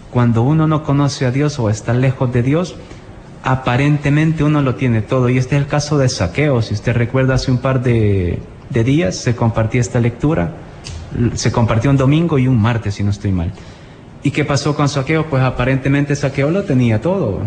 cuando 0.09 0.41
uno 0.41 0.67
no 0.67 0.83
conoce 0.83 1.25
a 1.25 1.31
Dios 1.31 1.59
o 1.59 1.69
está 1.69 1.93
lejos 1.93 2.31
de 2.31 2.43
Dios, 2.43 2.75
aparentemente 3.43 4.43
uno 4.43 4.61
lo 4.61 4.75
tiene 4.75 5.01
todo. 5.01 5.29
Y 5.29 5.37
este 5.37 5.55
es 5.55 5.61
el 5.61 5.67
caso 5.67 5.97
de 5.97 6.07
Saqueo. 6.07 6.61
Si 6.61 6.73
usted 6.73 6.95
recuerda, 6.95 7.35
hace 7.35 7.51
un 7.51 7.57
par 7.57 7.83
de, 7.83 8.39
de 8.69 8.83
días 8.83 9.17
se 9.17 9.35
compartió 9.35 9.81
esta 9.81 9.99
lectura. 9.99 10.53
Se 11.35 11.51
compartió 11.51 11.91
un 11.91 11.97
domingo 11.97 12.39
y 12.39 12.47
un 12.47 12.59
martes, 12.61 12.95
si 12.95 13.03
no 13.03 13.11
estoy 13.11 13.31
mal. 13.31 13.51
¿Y 14.23 14.31
qué 14.31 14.45
pasó 14.45 14.75
con 14.75 14.87
Saqueo? 14.87 15.25
Pues 15.25 15.43
aparentemente 15.43 16.15
Saqueo 16.15 16.49
lo 16.51 16.63
tenía 16.63 17.01
todo 17.01 17.41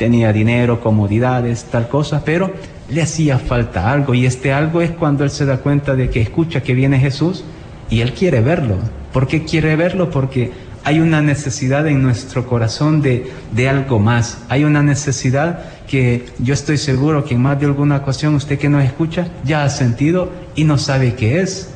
tenía 0.00 0.32
dinero, 0.32 0.80
comodidades, 0.80 1.64
tal 1.64 1.86
cosa, 1.86 2.24
pero 2.24 2.50
le 2.88 3.02
hacía 3.02 3.38
falta 3.38 3.92
algo 3.92 4.14
y 4.14 4.24
este 4.24 4.50
algo 4.50 4.80
es 4.80 4.92
cuando 4.92 5.24
él 5.24 5.30
se 5.30 5.44
da 5.44 5.58
cuenta 5.58 5.94
de 5.94 6.08
que 6.08 6.22
escucha 6.22 6.62
que 6.62 6.72
viene 6.72 6.98
Jesús 6.98 7.44
y 7.90 8.00
Él 8.00 8.14
quiere 8.14 8.40
verlo. 8.40 8.76
¿Por 9.12 9.26
qué 9.26 9.44
quiere 9.44 9.76
verlo? 9.76 10.08
Porque 10.10 10.52
hay 10.84 11.00
una 11.00 11.20
necesidad 11.20 11.86
en 11.86 12.02
nuestro 12.02 12.46
corazón 12.46 13.02
de, 13.02 13.30
de, 13.52 13.68
algo 13.68 13.98
más. 13.98 14.38
Hay 14.48 14.64
una 14.64 14.82
necesidad 14.82 15.64
que 15.86 16.24
yo 16.38 16.54
estoy 16.54 16.78
seguro 16.78 17.26
que 17.26 17.34
en 17.34 17.42
más 17.42 17.60
de 17.60 17.66
alguna 17.66 17.96
ocasión 17.96 18.34
usted 18.34 18.58
que 18.58 18.70
nos 18.70 18.82
escucha 18.82 19.28
ya 19.44 19.64
ha 19.64 19.68
sentido 19.68 20.30
y 20.56 20.64
no 20.64 20.78
sabe 20.78 21.14
qué 21.14 21.42
es. 21.42 21.68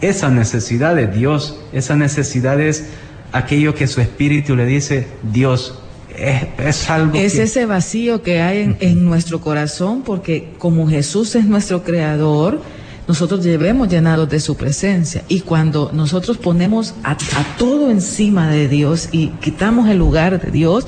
Esa 0.00 0.30
necesidad 0.30 0.96
de 0.96 1.06
Dios, 1.06 1.60
esa 1.72 1.94
necesidad 1.94 2.60
es 2.60 2.88
aquello 3.30 3.76
que 3.76 3.86
su 3.86 4.00
espíritu 4.00 4.56
le 4.56 4.66
dice, 4.66 5.06
Dios, 5.22 5.78
es, 6.18 6.46
es 6.58 6.90
algo... 6.90 7.16
Es 7.16 7.38
ese 7.38 7.66
vacío 7.66 8.22
que 8.22 8.40
hay 8.40 8.58
en, 8.58 8.76
en 8.80 9.04
nuestro 9.04 9.40
corazón 9.40 10.02
porque 10.02 10.50
como 10.58 10.88
Jesús 10.88 11.34
es 11.34 11.44
nuestro 11.44 11.82
creador, 11.82 12.60
nosotros 13.06 13.44
llevemos 13.44 13.88
llenados 13.88 14.28
de 14.28 14.40
su 14.40 14.56
presencia. 14.56 15.22
Y 15.28 15.40
cuando 15.40 15.90
nosotros 15.92 16.36
ponemos 16.36 16.94
a, 17.02 17.12
a, 17.12 17.56
todo 17.56 17.90
encima 17.90 18.50
de 18.50 18.68
Dios 18.68 19.08
y 19.12 19.28
quitamos 19.40 19.88
el 19.88 19.98
lugar 19.98 20.40
de 20.40 20.50
Dios, 20.50 20.86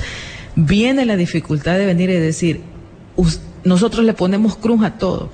viene 0.56 1.06
la 1.06 1.16
dificultad 1.16 1.78
de 1.78 1.87
venir 1.87 2.10
y 2.10 2.14
decir, 2.14 2.60
nosotros 3.64 4.04
le 4.04 4.14
ponemos 4.14 4.56
cruz 4.56 4.84
a 4.84 4.99
todo 4.99 5.30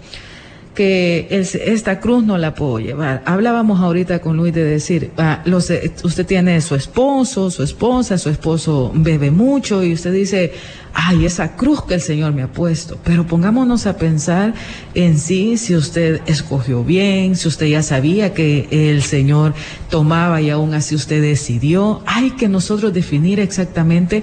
que 0.77 1.27
el, 1.31 1.41
esta 1.41 1.99
cruz 1.99 2.23
no 2.23 2.39
la 2.39 2.55
puedo 2.55 2.79
llevar. 2.79 3.23
Hablábamos 3.25 3.81
ahorita 3.81 4.21
con 4.21 4.37
Luis 4.37 4.55
de 4.55 4.63
decir, 4.63 5.11
ah, 5.17 5.43
los, 5.45 5.73
usted 6.05 6.27
tiene 6.27 6.61
su 6.61 6.77
esposo, 6.77 7.51
su 7.51 7.65
esposa, 7.65 8.19
su 8.19 8.29
esposo 8.29 8.93
bebe 8.95 9.33
mucho 9.33 9.83
y 9.83 9.95
usted 9.95 10.13
dice, 10.13 10.53
ay, 10.93 11.27
esa 11.27 11.57
cruz 11.57 11.83
que 11.85 11.95
el 11.95 12.01
Señor 12.01 12.33
me 12.33 12.43
ha 12.43 12.53
puesto. 12.53 12.99
Pero 13.05 13.27
pongámonos 13.27 13.87
a 13.87 13.97
pensar 13.97 14.55
en 14.95 15.19
sí, 15.19 15.57
si 15.57 15.75
usted 15.75 16.21
escogió 16.27 16.85
bien, 16.85 17.37
si 17.37 17.49
usted 17.49 17.67
ya 17.67 17.83
sabía 17.83 18.33
que 18.33 18.69
el 18.71 19.03
Señor 19.03 19.55
tomaba 19.91 20.41
y 20.41 20.51
aún 20.51 20.75
así 20.75 20.95
usted 20.95 21.21
decidió. 21.21 22.03
Hay 22.07 22.33
que 22.33 22.49
nosotros 22.49 22.93
definir 22.93 23.41
exactamente 23.41 24.23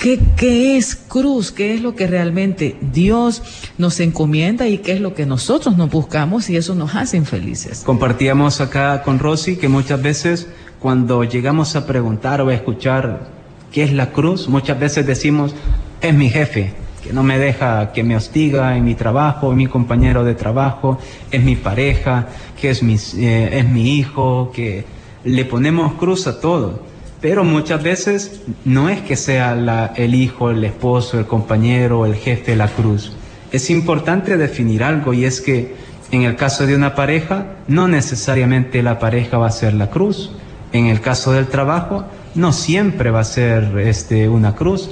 ¿Qué, 0.00 0.18
¿Qué, 0.34 0.78
es 0.78 0.96
cruz? 0.96 1.52
¿Qué 1.52 1.74
es 1.74 1.82
lo 1.82 1.94
que 1.94 2.06
realmente 2.06 2.74
Dios 2.80 3.42
nos 3.76 4.00
encomienda 4.00 4.66
y 4.66 4.78
qué 4.78 4.92
es 4.92 5.00
lo 5.00 5.12
que 5.12 5.26
nosotros 5.26 5.76
nos 5.76 5.90
buscamos 5.90 6.48
y 6.48 6.56
eso 6.56 6.74
nos 6.74 6.94
hace 6.94 7.18
infelices? 7.18 7.82
Compartíamos 7.84 8.62
acá 8.62 9.02
con 9.02 9.18
Rosy 9.18 9.56
que 9.56 9.68
muchas 9.68 10.00
veces 10.00 10.46
cuando 10.78 11.24
llegamos 11.24 11.76
a 11.76 11.86
preguntar 11.86 12.40
o 12.40 12.48
a 12.48 12.54
escuchar 12.54 13.28
qué 13.70 13.82
es 13.82 13.92
la 13.92 14.10
cruz, 14.10 14.48
muchas 14.48 14.80
veces 14.80 15.06
decimos, 15.06 15.54
es 16.00 16.14
mi 16.14 16.30
jefe, 16.30 16.72
que 17.04 17.12
no 17.12 17.22
me 17.22 17.38
deja, 17.38 17.92
que 17.92 18.02
me 18.02 18.16
hostiga 18.16 18.78
en 18.78 18.84
mi 18.86 18.94
trabajo, 18.94 19.52
mi 19.52 19.66
compañero 19.66 20.24
de 20.24 20.34
trabajo, 20.34 20.98
es 21.30 21.44
mi 21.44 21.56
pareja, 21.56 22.28
que 22.58 22.70
es 22.70 22.82
mi, 22.82 22.96
eh, 23.18 23.50
es 23.52 23.68
mi 23.68 23.98
hijo, 23.98 24.50
que 24.50 24.86
le 25.24 25.44
ponemos 25.44 25.92
cruz 25.92 26.26
a 26.26 26.40
todo. 26.40 26.88
Pero 27.20 27.44
muchas 27.44 27.82
veces 27.82 28.40
no 28.64 28.88
es 28.88 29.02
que 29.02 29.16
sea 29.16 29.54
la, 29.54 29.92
el 29.96 30.14
hijo, 30.14 30.50
el 30.50 30.64
esposo, 30.64 31.18
el 31.18 31.26
compañero, 31.26 32.06
el 32.06 32.14
jefe 32.14 32.56
la 32.56 32.68
cruz. 32.68 33.12
Es 33.52 33.68
importante 33.68 34.36
definir 34.38 34.82
algo 34.82 35.12
y 35.12 35.24
es 35.24 35.40
que 35.40 35.74
en 36.12 36.22
el 36.22 36.36
caso 36.36 36.66
de 36.66 36.74
una 36.74 36.94
pareja, 36.94 37.46
no 37.68 37.88
necesariamente 37.88 38.82
la 38.82 38.98
pareja 38.98 39.38
va 39.38 39.46
a 39.46 39.52
ser 39.52 39.74
la 39.74 39.90
cruz. 39.90 40.32
En 40.72 40.86
el 40.86 41.00
caso 41.00 41.32
del 41.32 41.46
trabajo, 41.46 42.04
no 42.34 42.52
siempre 42.52 43.10
va 43.10 43.20
a 43.20 43.24
ser 43.24 43.78
este, 43.78 44.28
una 44.28 44.54
cruz. 44.54 44.90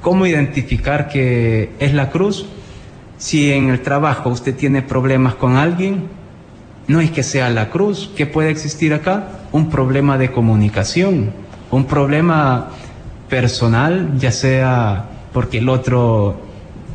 ¿Cómo 0.00 0.26
identificar 0.26 1.08
que 1.08 1.70
es 1.78 1.92
la 1.92 2.10
cruz? 2.10 2.46
Si 3.18 3.52
en 3.52 3.68
el 3.68 3.82
trabajo 3.82 4.30
usted 4.30 4.56
tiene 4.56 4.82
problemas 4.82 5.34
con 5.34 5.56
alguien, 5.56 6.08
no 6.88 7.00
es 7.00 7.10
que 7.10 7.22
sea 7.22 7.50
la 7.50 7.70
cruz. 7.70 8.10
¿Qué 8.16 8.26
puede 8.26 8.50
existir 8.50 8.94
acá? 8.94 9.28
Un 9.52 9.70
problema 9.70 10.18
de 10.18 10.32
comunicación 10.32 11.32
un 11.76 11.84
problema 11.84 12.70
personal, 13.28 14.18
ya 14.18 14.32
sea 14.32 15.04
porque 15.32 15.58
el 15.58 15.68
otro 15.68 16.46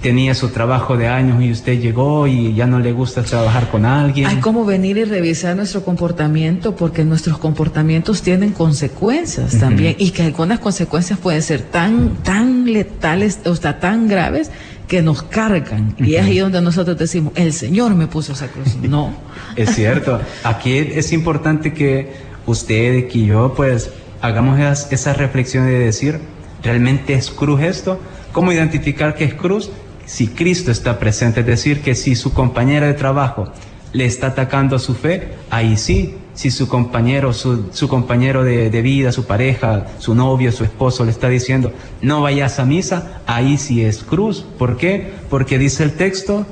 tenía 0.02 0.34
su 0.34 0.50
trabajo 0.50 0.98
de 0.98 1.08
años 1.08 1.44
y 1.44 1.52
usted 1.52 1.80
llegó 1.80 2.26
y 2.26 2.56
ya 2.56 2.66
no 2.66 2.80
le 2.80 2.92
gusta 2.92 3.22
trabajar 3.22 3.70
con 3.70 3.86
alguien. 3.86 4.28
Hay 4.28 4.38
como 4.38 4.66
venir 4.66 4.98
y 4.98 5.04
revisar 5.04 5.56
nuestro 5.56 5.84
comportamiento 5.84 6.76
porque 6.76 7.06
nuestros 7.06 7.38
comportamientos 7.38 8.24
tienen 8.24 8.52
consecuencias 8.52 9.54
uh 9.54 9.58
-huh. 9.58 9.60
también 9.60 9.96
y 10.00 10.10
que 10.10 10.24
algunas 10.24 10.60
consecuencias 10.60 11.20
pueden 11.20 11.44
ser 11.44 11.62
tan, 11.62 12.16
tan 12.24 12.66
letales, 12.66 13.40
o 13.46 13.56
sea, 13.56 13.80
tan 13.80 14.08
graves 14.08 14.50
que 14.88 15.04
nos 15.04 15.22
cargan. 15.22 15.96
Uh 16.00 16.02
-huh. 16.02 16.08
Y 16.08 16.16
es 16.16 16.26
ahí 16.26 16.40
donde 16.40 16.62
nosotros 16.62 16.98
decimos, 16.98 17.34
el 17.36 17.54
Señor 17.54 17.94
me 17.94 18.08
puso 18.08 18.34
esa 18.34 18.48
cruz. 18.48 18.76
No. 18.82 19.14
es 19.56 19.76
cierto. 19.76 20.20
Aquí 20.44 20.78
es 20.78 21.14
importante 21.14 21.74
que 21.74 22.12
usted 22.48 22.96
y 22.96 23.04
que 23.04 23.26
yo 23.28 23.54
pues 23.56 23.92
hagamos 24.22 24.60
esas, 24.60 24.92
esa 24.92 25.14
reflexión 25.14 25.66
de 25.66 25.80
decir, 25.80 26.20
¿realmente 26.64 27.14
es 27.14 27.32
cruz 27.32 27.62
esto? 27.62 28.00
¿Cómo 28.32 28.52
identificar 28.52 29.16
que 29.16 29.26
es 29.26 29.34
cruz? 29.34 29.72
Si 30.06 30.28
Cristo 30.28 30.72
está 30.72 31.00
presente, 31.00 31.42
es 31.42 31.46
decir, 31.46 31.82
que 31.82 31.96
si 31.96 32.16
su 32.16 32.34
compañera 32.34 32.88
de 32.88 32.94
trabajo 32.94 33.52
le 33.94 34.06
está 34.06 34.28
atacando 34.28 34.80
su 34.80 34.94
fe, 34.94 35.34
ahí 35.50 35.78
sí. 35.78 36.16
Si 36.34 36.50
su 36.50 36.70
compañero, 36.70 37.34
su, 37.34 37.70
su 37.74 37.90
compañero 37.90 38.46
de, 38.46 38.70
de, 38.70 38.82
vida, 38.82 39.12
su 39.12 39.26
pareja, 39.26 39.88
su 40.00 40.16
novio, 40.16 40.54
su 40.54 40.64
esposo 40.64 41.04
le 41.04 41.12
está 41.12 41.28
diciendo, 41.28 41.74
no 42.02 42.22
vayas 42.22 42.58
a 42.58 42.66
misa, 42.66 43.22
ahí 43.28 43.58
sí 43.58 43.84
es 43.84 44.04
cruz. 44.04 44.46
¿Por 44.58 44.78
qué? 44.78 45.12
Porque 45.30 45.58
dice 45.60 45.84
el 45.84 45.92
texto, 45.92 46.46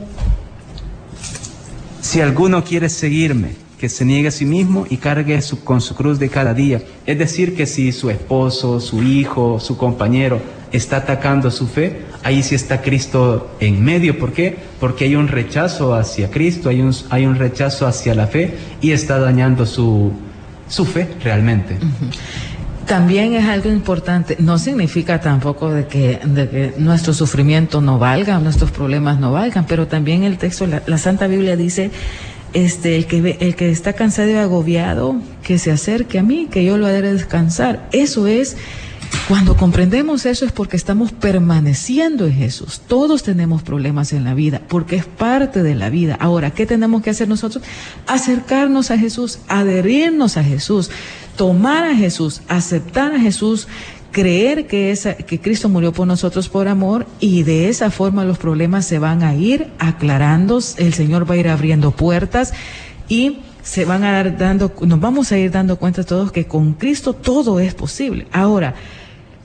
si 2.01 2.19
alguno 2.19 2.65
quiere 2.65 2.89
seguirme, 2.89 3.55
que 3.79 3.87
se 3.87 4.03
niegue 4.03 4.27
a 4.27 4.31
sí 4.31 4.45
mismo 4.45 4.85
y 4.89 4.97
cargue 4.97 5.41
su, 5.41 5.63
con 5.63 5.79
su 5.79 5.95
cruz 5.95 6.19
de 6.19 6.27
cada 6.29 6.53
día. 6.53 6.81
Es 7.05 7.17
decir, 7.17 7.55
que 7.55 7.65
si 7.65 7.93
su 7.93 8.09
esposo, 8.09 8.81
su 8.81 9.01
hijo, 9.01 9.59
su 9.59 9.77
compañero 9.77 10.41
está 10.73 10.97
atacando 10.97 11.49
su 11.49 11.65
fe, 11.65 12.01
ahí 12.23 12.43
sí 12.43 12.55
está 12.55 12.81
Cristo 12.81 13.55
en 13.61 13.81
medio. 13.81 14.19
¿Por 14.19 14.33
qué? 14.33 14.57
Porque 14.81 15.05
hay 15.05 15.15
un 15.15 15.29
rechazo 15.29 15.95
hacia 15.95 16.29
Cristo, 16.29 16.67
hay 16.67 16.81
un, 16.81 16.93
hay 17.09 17.25
un 17.25 17.35
rechazo 17.35 17.87
hacia 17.87 18.13
la 18.13 18.27
fe 18.27 18.53
y 18.81 18.91
está 18.91 19.17
dañando 19.17 19.65
su, 19.65 20.11
su 20.67 20.83
fe 20.83 21.07
realmente. 21.23 21.77
También 22.85 23.33
es 23.33 23.45
algo 23.45 23.69
importante, 23.69 24.35
no 24.39 24.57
significa 24.57 25.21
tampoco 25.21 25.69
de 25.69 25.85
que, 25.85 26.19
de 26.25 26.49
que, 26.49 26.73
nuestro 26.79 27.13
sufrimiento 27.13 27.81
no 27.81 27.99
valga, 27.99 28.39
nuestros 28.39 28.71
problemas 28.71 29.19
no 29.19 29.31
valgan, 29.31 29.65
pero 29.67 29.87
también 29.87 30.23
el 30.23 30.39
texto, 30.39 30.65
la, 30.65 30.81
la 30.87 30.97
Santa 30.97 31.27
Biblia 31.27 31.55
dice 31.55 31.91
este, 32.53 32.95
el 32.95 33.05
que, 33.05 33.37
el 33.39 33.55
que 33.55 33.69
está 33.69 33.93
cansado 33.93 34.29
y 34.29 34.35
agobiado, 34.35 35.15
que 35.43 35.57
se 35.57 35.71
acerque 35.71 36.19
a 36.19 36.23
mí, 36.23 36.47
que 36.49 36.63
yo 36.63 36.77
lo 36.77 36.87
haré 36.87 37.13
descansar. 37.13 37.87
Eso 37.91 38.27
es, 38.27 38.57
cuando 39.27 39.55
comprendemos 39.55 40.25
eso 40.25 40.45
es 40.45 40.51
porque 40.51 40.77
estamos 40.77 41.11
permaneciendo 41.11 42.25
en 42.25 42.33
Jesús. 42.33 42.81
Todos 42.87 43.23
tenemos 43.23 43.61
problemas 43.61 44.13
en 44.13 44.23
la 44.23 44.33
vida, 44.33 44.61
porque 44.67 44.95
es 44.95 45.05
parte 45.05 45.63
de 45.63 45.75
la 45.75 45.89
vida. 45.89 46.17
Ahora, 46.19 46.51
¿qué 46.51 46.65
tenemos 46.65 47.01
que 47.01 47.11
hacer 47.11 47.27
nosotros? 47.27 47.63
Acercarnos 48.07 48.91
a 48.91 48.97
Jesús, 48.97 49.39
adherirnos 49.47 50.37
a 50.37 50.43
Jesús, 50.43 50.89
tomar 51.35 51.85
a 51.85 51.95
Jesús, 51.95 52.41
aceptar 52.47 53.13
a 53.13 53.19
Jesús, 53.19 53.67
creer 54.11 54.67
que, 54.67 54.91
esa, 54.91 55.15
que 55.15 55.39
Cristo 55.39 55.69
murió 55.69 55.91
por 55.91 56.07
nosotros 56.07 56.49
por 56.49 56.67
amor 56.67 57.05
y 57.19 57.43
de 57.43 57.69
esa 57.69 57.91
forma 57.91 58.25
los 58.25 58.37
problemas 58.37 58.85
se 58.85 58.99
van 58.99 59.23
a 59.23 59.35
ir 59.35 59.67
aclarando, 59.79 60.59
el 60.77 60.93
Señor 60.93 61.29
va 61.29 61.35
a 61.35 61.37
ir 61.37 61.47
abriendo 61.47 61.91
puertas 61.91 62.53
y 63.07 63.39
se 63.63 63.85
van 63.85 64.03
a 64.03 64.11
dar 64.11 64.37
dando, 64.37 64.71
nos 64.81 64.99
vamos 64.99 65.31
a 65.31 65.37
ir 65.37 65.51
dando 65.51 65.77
cuenta 65.77 66.03
todos 66.03 66.31
que 66.31 66.45
con 66.45 66.73
Cristo 66.73 67.13
todo 67.13 67.59
es 67.59 67.73
posible. 67.73 68.27
Ahora, 68.31 68.75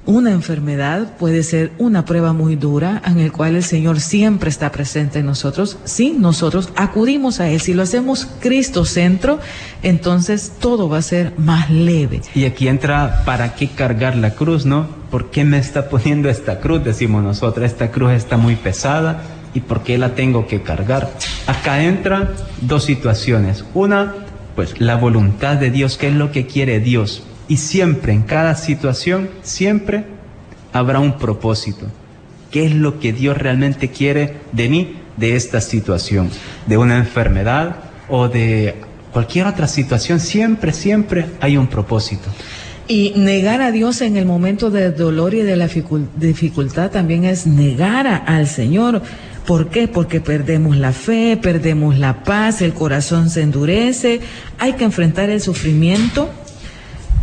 una 0.07 0.33
enfermedad 0.33 1.17
puede 1.17 1.43
ser 1.43 1.73
una 1.79 2.05
prueba 2.05 2.33
muy 2.33 2.57
dura 2.57 3.01
en 3.07 3.19
el 3.19 3.33
cual 3.33 3.57
el 3.57 3.65
Señor 3.65 4.01
siempre 4.01 4.51
está 4.51 4.71
presente 4.71 5.21
en 5.21 5.27
nosotros. 5.27 5.79
Si 5.85 6.13
nosotros 6.13 6.69
acudimos 6.77 7.41
a 7.41 7.49
Él, 7.49 7.61
si 7.61 7.73
lo 7.73 7.83
hacemos 7.83 8.29
Cristo 8.41 8.85
centro, 8.85 9.41
entonces 9.83 10.53
todo 10.61 10.89
va 10.89 10.99
a 10.99 11.03
ser 11.03 11.33
más 11.39 11.71
leve. 11.71 12.21
Y 12.35 12.45
aquí 12.45 12.69
entra, 12.69 13.23
¿para 13.25 13.55
qué 13.55 13.69
cargar 13.69 14.17
la 14.17 14.35
cruz, 14.35 14.67
no? 14.67 14.87
¿Por 15.11 15.31
qué 15.31 15.45
me 15.45 15.59
está 15.59 15.89
poniendo 15.89 16.29
esta 16.29 16.61
cruz? 16.61 16.85
Decimos 16.85 17.23
nosotros, 17.23 17.65
esta 17.65 17.91
cruz 17.91 18.13
está 18.13 18.37
muy 18.37 18.57
pesada 18.57 19.23
y 19.55 19.61
¿por 19.61 19.83
qué 19.83 19.97
la 19.97 20.15
tengo 20.15 20.47
que 20.47 20.63
cargar? 20.63 21.11
Acá 21.47 21.83
entran 21.83 22.31
dos 22.61 22.85
situaciones. 22.85 23.65
Una, 23.73 24.15
pues 24.55 24.81
la 24.81 24.97
voluntad 24.97 25.57
de 25.57 25.71
Dios, 25.71 25.97
¿qué 25.97 26.09
es 26.09 26.15
lo 26.15 26.31
que 26.31 26.47
quiere 26.47 26.81
Dios? 26.81 27.23
Y 27.49 27.59
siempre, 27.59 28.13
en 28.13 28.23
cada 28.23 28.55
situación, 28.55 29.29
siempre 29.43 30.05
habrá 30.73 30.99
un 30.99 31.19
propósito. 31.19 31.87
¿Qué 32.51 32.67
es 32.67 32.75
lo 32.75 33.01
que 33.01 33.13
Dios 33.13 33.37
realmente 33.37 33.91
quiere 33.91 34.37
de 34.53 34.69
mí, 34.69 34.97
de 35.17 35.37
esta 35.37 35.61
situación? 35.61 36.31
De 36.67 36.77
una 36.77 36.97
enfermedad 36.99 37.77
o 38.09 38.29
de 38.29 38.77
cualquier 39.13 39.47
otra 39.47 39.69
situación, 39.69 40.21
siempre, 40.21 40.73
siempre 40.73 41.27
hay 41.41 41.57
un 41.57 41.67
propósito. 41.67 42.29
Y 42.87 43.15
negar 43.17 43.63
a 43.63 43.71
Dios 43.71 44.03
en 44.03 44.17
el 44.17 44.27
momento 44.27 44.71
del 44.71 44.95
dolor 44.95 45.35
y 45.35 45.43
de 45.43 45.57
la 45.57 45.69
dificultad 46.17 46.91
también 46.91 47.25
es 47.25 47.47
negar 47.47 48.07
al 48.27 48.47
Señor, 48.47 49.03
¿Por 49.47 49.69
qué? 49.69 49.89
Porque 49.89 50.21
perdemos 50.21 50.79
la 50.79 50.93
fe, 50.93 51.37
perdemos 51.37 51.99
la 51.99 52.25
paz, 52.25 52.63
el 52.63 52.73
corazón 52.73 53.29
se 53.29 53.43
endurece. 53.43 54.21
Hay 54.59 54.73
que 54.73 54.85
enfrentar 54.85 55.29
el 55.29 55.43
sufrimiento 55.43 56.31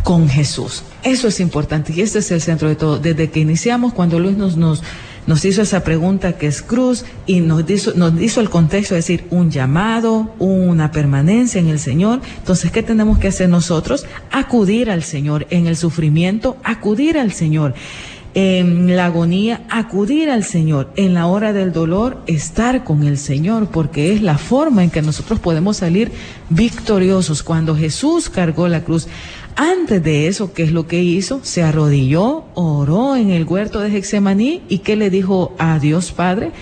con 0.02 0.28
Jesús. 0.28 0.82
Eso 1.02 1.28
es 1.28 1.40
importante 1.40 1.92
y 1.92 2.00
este 2.00 2.18
es 2.20 2.30
el 2.30 2.40
centro 2.40 2.68
de 2.68 2.76
todo. 2.76 2.98
Desde 2.98 3.30
que 3.30 3.40
iniciamos, 3.40 3.92
cuando 3.92 4.18
Luis 4.18 4.36
nos, 4.36 4.56
nos, 4.56 4.82
nos 5.26 5.44
hizo 5.44 5.62
esa 5.62 5.84
pregunta 5.84 6.36
que 6.38 6.46
es 6.46 6.62
cruz 6.62 7.04
y 7.26 7.40
nos 7.40 7.68
hizo, 7.70 7.94
nos 7.94 8.20
hizo 8.20 8.40
el 8.40 8.50
contexto 8.50 8.94
de 8.94 9.00
decir 9.00 9.26
un 9.30 9.50
llamado, 9.50 10.34
una 10.38 10.90
permanencia 10.90 11.60
en 11.60 11.68
el 11.68 11.78
Señor. 11.78 12.20
Entonces, 12.38 12.70
¿qué 12.70 12.82
tenemos 12.82 13.18
que 13.18 13.28
hacer 13.28 13.48
nosotros? 13.48 14.06
Acudir 14.30 14.90
al 14.90 15.02
Señor 15.02 15.46
en 15.50 15.66
el 15.66 15.76
sufrimiento, 15.76 16.56
acudir 16.64 17.18
al 17.18 17.32
Señor 17.32 17.74
en 18.34 18.96
la 18.96 19.06
agonía, 19.06 19.62
acudir 19.68 20.30
al 20.30 20.44
Señor, 20.44 20.90
en 20.96 21.14
la 21.14 21.26
hora 21.26 21.52
del 21.52 21.72
dolor, 21.72 22.22
estar 22.26 22.82
con 22.82 23.02
el 23.02 23.18
Señor, 23.18 23.68
porque 23.68 24.12
es 24.12 24.22
la 24.22 24.38
forma 24.38 24.82
en 24.82 24.90
que 24.90 25.02
nosotros 25.02 25.38
podemos 25.38 25.78
salir 25.78 26.12
victoriosos. 26.48 27.42
Cuando 27.42 27.76
Jesús 27.76 28.30
cargó 28.30 28.68
la 28.68 28.84
cruz, 28.84 29.06
antes 29.56 30.02
de 30.02 30.28
eso, 30.28 30.52
¿qué 30.52 30.62
es 30.62 30.72
lo 30.72 30.86
que 30.86 31.02
hizo? 31.02 31.40
Se 31.42 31.62
arrodilló, 31.62 32.44
oró 32.54 33.16
en 33.16 33.30
el 33.30 33.44
huerto 33.44 33.80
de 33.80 33.96
Hexemaní 33.96 34.62
y 34.68 34.78
¿qué 34.78 34.96
le 34.96 35.10
dijo 35.10 35.54
a 35.58 35.78
Dios 35.78 36.12
Padre? 36.12 36.52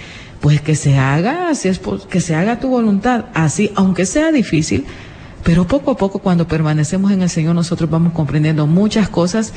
Pues 0.40 0.61
que 0.61 0.74
se 0.74 0.96
haga, 0.96 1.48
así 1.48 1.68
es, 1.68 1.81
que 2.09 2.20
se 2.20 2.35
haga 2.35 2.61
tu 2.61 2.68
voluntad, 2.68 3.26
así, 3.35 3.70
aunque 3.74 4.07
sea 4.07 4.33
difícil, 4.33 4.87
pero 5.44 5.66
poco 5.66 5.92
a 5.92 5.96
poco 5.96 6.18
cuando 6.18 6.48
permanecemos 6.48 7.12
en 7.12 7.22
el 7.22 7.31
Señor 7.31 7.55
nosotros 7.55 7.90
vamos 7.90 8.12
comprendiendo 8.12 8.66
muchas 8.66 9.09
cosas 9.09 9.53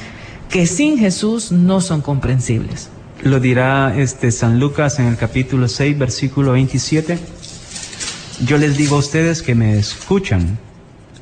que 0.50 0.68
sin 0.68 0.98
Jesús 0.98 1.52
no 1.52 1.82
son 1.82 2.02
comprensibles. 2.02 2.90
Lo 3.24 3.40
dirá 3.40 3.98
este 3.98 4.32
San 4.32 4.60
Lucas 4.60 5.00
en 5.00 5.06
el 5.06 5.16
capítulo 5.16 5.68
6, 5.68 5.98
versículo 5.98 6.52
27. 6.52 7.18
Yo 8.46 8.58
les 8.58 8.76
digo 8.76 8.98
a 8.98 9.00
ustedes 9.00 9.42
que 9.42 9.56
me 9.56 9.78
escuchan, 9.78 10.58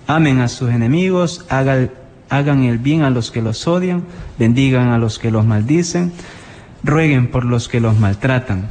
amen 0.07 0.39
a 0.39 0.47
sus 0.47 0.71
enemigos, 0.71 1.45
hagan, 1.49 1.91
hagan 2.31 2.63
el 2.63 2.79
bien 2.79 3.03
a 3.03 3.09
los 3.09 3.29
que 3.29 3.41
los 3.41 3.67
odian, 3.67 4.03
bendigan 4.39 4.87
a 4.87 4.97
los 4.97 5.19
que 5.19 5.31
los 5.31 5.45
maldicen, 5.45 6.13
rueguen 6.81 7.29
por 7.29 7.45
los 7.45 7.67
que 7.67 7.81
los 7.81 7.99
maltratan. 7.99 8.69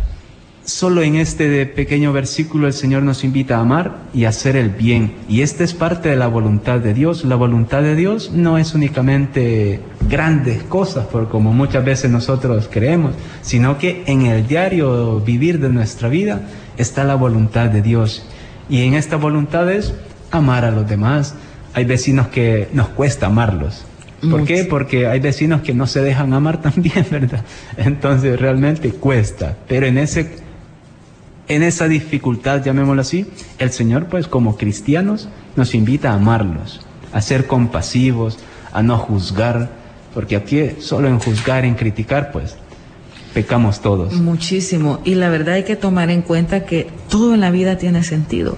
Solo 0.64 1.02
en 1.02 1.16
este 1.16 1.66
pequeño 1.66 2.12
versículo 2.12 2.66
el 2.66 2.72
Señor 2.72 3.02
nos 3.02 3.22
invita 3.22 3.58
a 3.58 3.60
amar 3.60 3.98
y 4.14 4.24
a 4.24 4.30
hacer 4.30 4.56
el 4.56 4.70
bien. 4.70 5.14
Y 5.28 5.42
esta 5.42 5.62
es 5.62 5.74
parte 5.74 6.08
de 6.08 6.16
la 6.16 6.26
voluntad 6.26 6.80
de 6.80 6.94
Dios. 6.94 7.24
La 7.24 7.36
voluntad 7.36 7.82
de 7.82 7.94
Dios 7.94 8.30
no 8.32 8.56
es 8.56 8.74
únicamente 8.74 9.80
grandes 10.08 10.62
cosas, 10.62 11.06
por 11.06 11.28
como 11.28 11.52
muchas 11.52 11.84
veces 11.84 12.10
nosotros 12.10 12.68
creemos, 12.70 13.14
sino 13.42 13.76
que 13.76 14.04
en 14.06 14.22
el 14.22 14.46
diario 14.46 15.20
vivir 15.20 15.60
de 15.60 15.68
nuestra 15.68 16.08
vida 16.08 16.48
está 16.78 17.04
la 17.04 17.14
voluntad 17.14 17.68
de 17.68 17.82
Dios. 17.82 18.24
Y 18.70 18.82
en 18.84 18.94
esta 18.94 19.16
voluntad 19.16 19.70
es 19.70 19.92
amar 20.30 20.64
a 20.64 20.70
los 20.70 20.88
demás. 20.88 21.34
Hay 21.74 21.84
vecinos 21.84 22.28
que 22.28 22.68
nos 22.72 22.88
cuesta 22.88 23.26
amarlos. 23.26 23.84
¿Por 24.28 24.44
qué? 24.44 24.64
Porque 24.64 25.06
hay 25.06 25.20
vecinos 25.20 25.62
que 25.62 25.72
no 25.72 25.86
se 25.86 26.02
dejan 26.02 26.32
amar 26.34 26.60
también, 26.62 27.06
¿verdad? 27.10 27.44
Entonces 27.76 28.38
realmente 28.38 28.90
cuesta. 28.90 29.56
Pero 29.66 29.86
en 29.86 29.98
ese 29.98 30.40
en 31.48 31.64
esa 31.64 31.88
dificultad, 31.88 32.62
llamémoslo 32.62 33.02
así, 33.02 33.26
el 33.58 33.72
Señor, 33.72 34.06
pues 34.06 34.28
como 34.28 34.56
cristianos, 34.56 35.28
nos 35.56 35.74
invita 35.74 36.12
a 36.12 36.14
amarlos, 36.14 36.80
a 37.12 37.20
ser 37.20 37.48
compasivos, 37.48 38.38
a 38.72 38.84
no 38.84 38.96
juzgar, 38.98 39.68
porque 40.14 40.36
aquí 40.36 40.60
solo 40.78 41.08
en 41.08 41.18
juzgar, 41.18 41.64
en 41.64 41.74
criticar, 41.74 42.30
pues 42.30 42.54
pecamos 43.34 43.80
todos. 43.80 44.14
Muchísimo. 44.14 45.00
Y 45.04 45.16
la 45.16 45.28
verdad 45.28 45.54
hay 45.54 45.64
que 45.64 45.74
tomar 45.74 46.10
en 46.10 46.22
cuenta 46.22 46.64
que 46.64 46.86
todo 47.08 47.34
en 47.34 47.40
la 47.40 47.50
vida 47.50 47.78
tiene 47.78 48.04
sentido. 48.04 48.56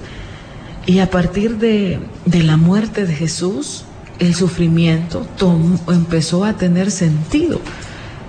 Y 0.87 0.99
a 0.99 1.11
partir 1.11 1.59
de, 1.59 2.01
de 2.27 2.43
la 2.43 2.57
muerte 2.57 3.07
de 3.07 3.15
Jesús, 3.15 3.85
el 4.19 4.35
sufrimiento 4.35 5.27
empezó 5.89 6.45
a 6.45 6.55
tener 6.55 6.91
sentido. 6.91 7.61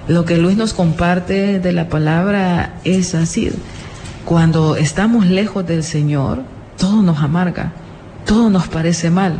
Lo 0.07 0.25
que 0.25 0.37
Luis 0.37 0.57
nos 0.57 0.73
comparte 0.73 1.59
de 1.59 1.71
la 1.71 1.87
palabra 1.87 2.79
es 2.83 3.15
así. 3.15 3.51
Cuando 4.25 4.75
estamos 4.75 5.25
lejos 5.25 5.65
del 5.65 5.83
Señor, 5.83 6.43
todo 6.77 7.01
nos 7.01 7.19
amarga, 7.19 7.73
todo 8.25 8.49
nos 8.49 8.67
parece 8.67 9.09
mal. 9.09 9.37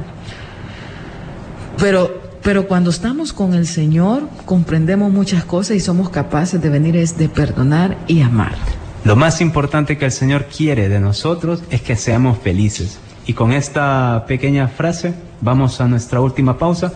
Pero, 1.78 2.22
pero 2.44 2.68
cuando 2.68 2.90
estamos 2.92 3.34
con 3.34 3.54
el 3.54 3.68
Señor, 3.68 4.30
comprendemos 4.46 5.12
muchas 5.12 5.44
cosas 5.44 5.78
y 5.78 5.80
somos 5.80 6.10
capaces 6.10 6.62
de 6.62 6.70
venir 6.70 6.96
es 6.96 7.18
de 7.18 7.30
perdonar 7.30 7.98
y 8.08 8.22
amar. 8.22 8.54
Lo 9.04 9.16
más 9.16 9.42
importante 9.42 9.98
que 9.98 10.06
el 10.06 10.12
Señor 10.12 10.46
quiere 10.46 10.90
de 10.90 11.00
nosotros 11.00 11.64
es 11.70 11.82
que 11.82 11.96
seamos 11.96 12.38
felices. 12.40 13.00
Y 13.26 13.34
con 13.34 13.52
esta 13.52 14.26
pequeña 14.28 14.68
frase 14.68 15.14
vamos 15.42 15.82
a 15.82 15.88
nuestra 15.88 16.22
última 16.22 16.58
pausa 16.58 16.94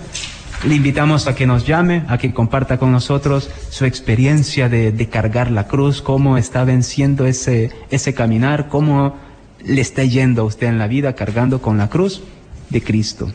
le 0.66 0.76
invitamos 0.76 1.28
a 1.28 1.36
que 1.36 1.46
nos 1.46 1.68
llame, 1.68 2.04
a 2.08 2.18
que 2.18 2.34
comparta 2.34 2.78
con 2.78 2.92
nosotros 2.92 3.50
su 3.70 3.86
experiencia 3.86 4.70
de, 4.70 5.10
cargar 5.10 5.52
la 5.52 5.68
cruz, 5.68 6.02
cómo 6.02 6.38
está 6.38 6.64
venciendo 6.64 7.26
ese, 7.26 7.72
ese 7.92 8.14
caminar, 8.14 8.68
cómo 8.68 9.16
le 9.64 9.82
está 9.82 10.04
yendo 10.04 10.42
a 10.42 10.46
usted 10.46 10.68
en 10.68 10.80
la 10.80 10.88
vida 10.88 11.14
cargando 11.14 11.62
con 11.62 11.78
la 11.78 11.90
cruz 11.90 12.24
de 12.70 12.82
Cristo. 12.82 13.32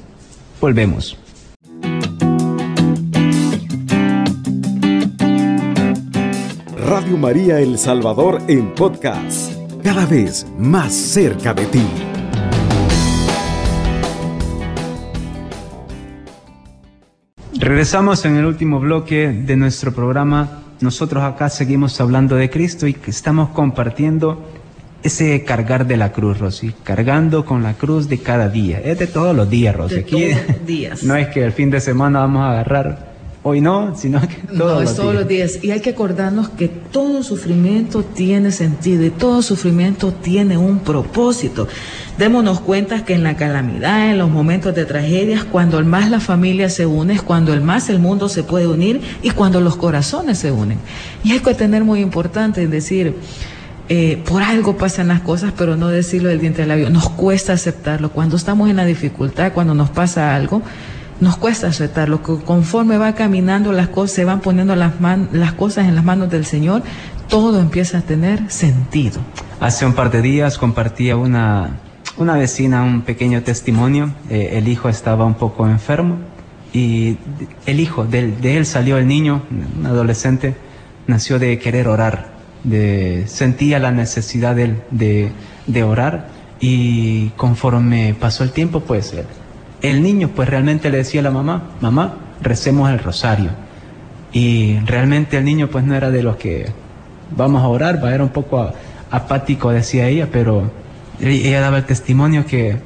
Volvemos. 0.61 1.22
Radio 6.95 7.17
María 7.17 7.59
El 7.59 7.79
Salvador 7.79 8.43
en 8.49 8.75
podcast, 8.75 9.51
cada 9.83 10.05
vez 10.05 10.47
más 10.59 10.93
cerca 10.93 11.55
de 11.55 11.65
ti. 11.65 11.83
Regresamos 17.59 18.27
en 18.27 18.37
el 18.37 18.45
último 18.45 18.79
bloque 18.79 19.29
de 19.29 19.57
nuestro 19.57 19.95
programa. 19.95 20.65
Nosotros 20.83 21.25
acá 21.25 21.49
seguimos 21.49 21.99
hablando 21.99 22.37
de 22.37 22.51
Cristo 22.51 22.87
y 22.87 22.95
estamos 23.07 23.49
compartiendo 23.49 24.45
ese 25.03 25.45
cargar 25.45 25.87
de 25.87 25.97
la 25.97 26.13
cruz, 26.13 26.41
Rosy, 26.41 26.75
cargando 26.85 27.47
con 27.47 27.63
la 27.63 27.73
cruz 27.73 28.11
de 28.11 28.19
cada 28.19 28.51
día. 28.51 28.81
Es 28.81 28.99
de 28.99 29.07
todos 29.07 29.35
los 29.35 29.49
días, 29.49 29.75
Rosy. 29.75 29.95
De 29.95 30.03
todos 30.03 30.47
los 30.47 30.67
días. 30.67 31.03
No 31.05 31.17
es 31.17 31.29
que 31.29 31.43
el 31.43 31.53
fin 31.53 31.71
de 31.71 31.81
semana 31.81 32.19
vamos 32.19 32.43
a 32.43 32.51
agarrar 32.51 33.12
Hoy 33.45 33.61
no, 33.61 33.97
sino 33.97 34.21
que 34.21 34.37
todos, 34.57 34.57
no, 34.57 34.83
es 34.83 34.95
todos 34.95 35.15
los 35.15 35.27
días. 35.27 35.59
Y 35.63 35.73
hay 35.73 35.81
que 35.81 35.91
acordarnos 35.91 36.49
que 36.49 36.69
todo 36.69 37.25
sufrimiento 37.25 38.05
tiene 38.05 38.53
sentido 38.53 39.05
y 39.05 39.11
todo 39.11 39.43
sufrimiento 39.43 40.13
tiene 40.13 40.57
un 40.57 40.79
propósito. 40.79 41.67
Démonos 42.19 42.61
cuenta 42.61 43.05
que 43.05 43.15
en 43.15 43.25
la 43.25 43.37
calamidad, 43.37 44.11
en 44.11 44.19
los 44.19 44.31
momentos 44.31 44.77
de 44.77 44.85
tragedias, 44.85 45.43
cuando 45.43 45.83
más 45.85 46.09
la 46.09 46.21
familia 46.21 46.71
se 46.71 46.87
une, 46.87 47.15
es 47.15 47.23
cuando 47.23 47.53
el 47.53 47.63
más 47.63 47.89
el 47.89 47.99
mundo 47.99 48.29
se 48.29 48.45
puede 48.45 48.69
unir 48.69 49.01
y 49.23 49.31
cuando 49.31 49.61
los 49.61 49.75
corazones 49.75 50.39
se 50.39 50.53
unen. 50.53 50.79
Y 51.25 51.33
hay 51.33 51.41
que 51.41 51.55
tener 51.55 51.83
muy 51.83 52.01
importante 52.01 52.69
decir, 52.69 53.17
eh, 53.89 54.23
por 54.25 54.43
algo 54.43 54.77
pasan 54.77 55.09
las 55.09 55.21
cosas, 55.21 55.53
pero 55.59 55.77
no 55.77 55.89
decirlo 55.89 56.29
del 56.29 56.39
diente 56.39 56.63
del 56.63 56.69
labio. 56.69 56.91
Nos 56.91 57.09
cuesta 57.09 57.55
aceptarlo. 57.55 58.13
Cuando 58.13 58.37
estamos 58.37 58.71
en 58.71 58.77
la 58.77 58.85
dificultad, 58.85 59.53
cuando 59.53 59.75
nos 59.75 59.91
pasa 59.91 60.37
algo, 60.37 60.63
nos 61.23 61.37
cuesta 61.37 61.69
aceptarlo, 61.69 62.21
conforme 62.21 62.99
va 62.99 63.15
caminando 63.15 63.73
las 63.73 63.87
cosas, 63.87 64.17
se 64.17 64.25
van 64.25 64.41
poniendo 64.41 64.75
las, 64.75 64.95
las 65.31 65.53
cosas 65.53 65.87
en 65.87 65.95
las 65.95 66.05
manos 66.05 66.29
del 66.31 66.45
Señor, 66.45 66.83
todo 67.29 67.61
empieza 67.61 67.99
a 67.99 68.01
tener 68.01 68.51
sentido. 68.51 69.21
Hace 69.61 69.87
un 69.87 69.93
par 69.93 70.11
de 70.11 70.21
días 70.21 70.59
compartía 70.59 71.17
una, 71.17 71.79
una 72.17 72.35
vecina 72.35 72.83
un 72.83 73.03
pequeño 73.03 73.45
testimonio, 73.45 74.13
eh, 74.31 74.55
el 74.55 74.67
hijo 74.67 74.89
estaba 74.89 75.25
un 75.25 75.35
poco 75.35 75.69
enfermo 75.69 76.19
y 76.73 77.19
el 77.67 77.79
hijo, 77.79 78.05
de, 78.05 78.33
de, 78.33 78.57
él 78.57 78.67
salió 78.67 78.99
el 78.99 79.07
niño, 79.07 79.43
un 79.79 79.87
adolescente, 79.87 80.57
nació 81.07 81.39
de 81.39 81.57
querer 81.61 81.87
orar, 81.87 82.33
de, 82.65 83.29
sentía 83.29 83.79
la 83.79 83.93
necesidad 83.93 84.57
de, 84.57 84.75
de, 84.91 85.31
de 85.69 85.83
orar 85.85 86.27
y 86.59 87.29
conforme 87.37 88.17
pasó 88.19 88.43
el 88.43 88.51
tiempo, 88.51 88.81
pues 88.81 89.15
el 89.83 90.03
niño 90.03 90.31
pues 90.35 90.49
realmente 90.49 90.91
le 90.91 90.99
decía 90.99 91.21
a 91.21 91.25
la 91.25 91.31
mamá, 91.31 91.71
mamá, 91.81 92.15
recemos 92.41 92.91
el 92.91 93.01
rosario. 93.01 93.51
Y 94.33 94.79
realmente 94.87 95.37
el 95.37 95.45
niño 95.45 95.69
pues 95.69 95.85
no 95.85 95.95
era 95.95 96.11
de 96.11 96.23
los 96.23 96.37
que 96.37 96.67
vamos 97.37 97.63
a 97.63 97.69
orar, 97.69 98.03
va, 98.03 98.15
era 98.15 98.23
un 98.23 98.31
poco 98.31 98.73
apático, 99.11 99.71
decía 99.71 100.09
ella, 100.09 100.29
pero 100.33 100.71
ella 101.21 101.61
daba 101.61 101.79
el 101.79 101.85
testimonio 101.85 102.47
que, 102.47 102.79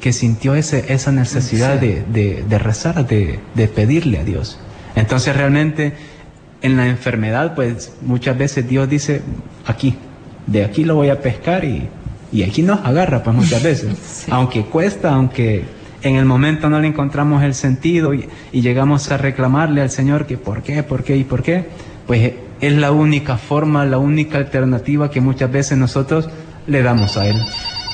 que 0.00 0.12
sintió 0.12 0.54
ese, 0.54 0.92
esa 0.92 1.12
necesidad 1.12 1.78
de, 1.78 2.04
de, 2.10 2.44
de, 2.48 2.58
rezar, 2.58 3.06
de, 3.06 3.40
de 3.54 3.68
pedirle 3.68 4.18
a 4.18 4.24
Dios. 4.24 4.58
Entonces 4.94 5.36
realmente 5.36 5.92
en 6.62 6.76
la 6.76 6.88
enfermedad 6.88 7.54
pues 7.54 7.92
muchas 8.00 8.38
veces 8.38 8.68
Dios 8.68 8.88
dice, 8.88 9.22
aquí, 9.66 9.96
de 10.46 10.64
aquí 10.64 10.84
lo 10.84 10.94
voy 10.94 11.10
a 11.10 11.20
pescar 11.20 11.64
y, 11.64 11.88
y 12.32 12.42
aquí 12.44 12.62
nos 12.62 12.84
agarra 12.84 13.22
pues 13.22 13.36
muchas 13.36 13.62
veces. 13.62 13.96
sí. 14.06 14.30
Aunque 14.30 14.62
cuesta, 14.62 15.12
aunque 15.12 15.64
en 16.02 16.16
el 16.16 16.24
momento 16.24 16.68
no 16.70 16.80
le 16.80 16.88
encontramos 16.88 17.42
el 17.42 17.54
sentido 17.54 18.14
y, 18.14 18.28
y, 18.52 18.60
llegamos 18.60 19.10
a 19.10 19.16
reclamarle 19.16 19.80
al 19.80 19.90
Señor 19.90 20.26
que 20.26 20.36
por 20.36 20.62
qué, 20.62 20.82
por 20.82 21.02
qué 21.02 21.16
y 21.16 21.24
por 21.24 21.42
qué, 21.42 21.66
pues 22.06 22.34
es 22.60 22.72
la 22.72 22.92
única 22.92 23.36
forma, 23.36 23.84
la 23.84 23.98
única 23.98 24.38
alternativa 24.38 25.10
que 25.10 25.20
muchas 25.20 25.50
veces 25.50 25.78
nosotros 25.78 26.28
le 26.66 26.82
damos 26.82 27.16
a 27.16 27.26
Él. 27.26 27.36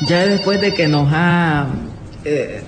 Ya 0.07 0.27
después 0.27 0.61
de 0.61 0.75
que 0.75 0.88
nos 0.88 1.09
ha... 1.12 1.67
Eh, 2.25 2.62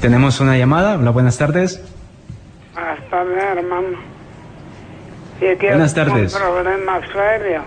Tenemos 0.00 0.40
una 0.40 0.56
llamada. 0.56 0.96
Hola, 0.98 1.10
buenas 1.10 1.38
tardes. 1.38 1.82
Buenas 2.74 3.10
tardes, 3.10 3.42
hermano. 3.42 3.98
buenas 5.60 5.94
tardes. 5.94 6.34
Un 6.34 6.40
problema 6.40 7.00
serio. 7.12 7.62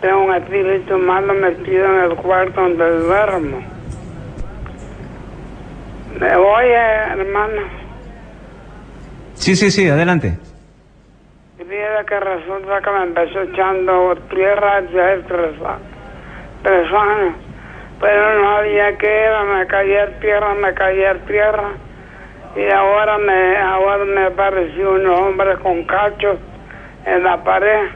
Tengo 0.00 0.24
un 0.24 0.34
espíritu 0.34 0.98
malo 0.98 1.34
metido 1.34 1.84
en 1.84 2.10
el 2.10 2.16
cuarto 2.16 2.60
donde 2.60 2.98
duermo. 3.00 3.79
Me 6.18 6.36
voy, 6.36 6.64
eh, 6.64 7.04
hermano. 7.12 7.62
Sí, 9.34 9.56
sí, 9.56 9.70
sí, 9.70 9.88
adelante. 9.88 10.38
Mira 11.66 12.04
que 12.04 12.18
resulta 12.18 12.80
que 12.80 12.90
me 12.90 13.02
empezó 13.04 13.42
echando 13.42 14.16
tierra 14.28 14.80
ya 14.92 15.16
tres, 15.28 15.54
tres 16.62 16.92
años. 16.92 17.34
Pero 18.00 18.42
no 18.42 18.56
había 18.56 18.96
que 18.98 19.06
ir, 19.06 19.46
me 19.54 19.66
caía 19.66 20.18
tierra, 20.20 20.54
me 20.54 20.74
caía 20.74 21.14
tierra. 21.26 21.70
Y 22.56 22.68
ahora 22.70 23.18
me, 23.18 23.56
ahora 23.58 24.04
me 24.04 24.24
apareció 24.26 24.92
un 24.92 25.06
hombre 25.06 25.56
con 25.58 25.84
cachos 25.84 26.38
en 27.06 27.22
la 27.22 27.42
pared. 27.44 27.88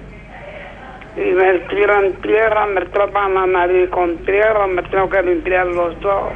Y 1.16 1.32
me 1.32 1.58
tiran 1.70 2.12
tierra, 2.22 2.66
me 2.66 2.82
tapan 2.86 3.34
la 3.34 3.46
nariz 3.46 3.90
con 3.90 4.18
tierra, 4.18 4.66
me 4.66 4.82
tengo 4.82 5.08
que 5.08 5.22
limpiar 5.22 5.66
los 5.66 5.96
ojos. 6.04 6.32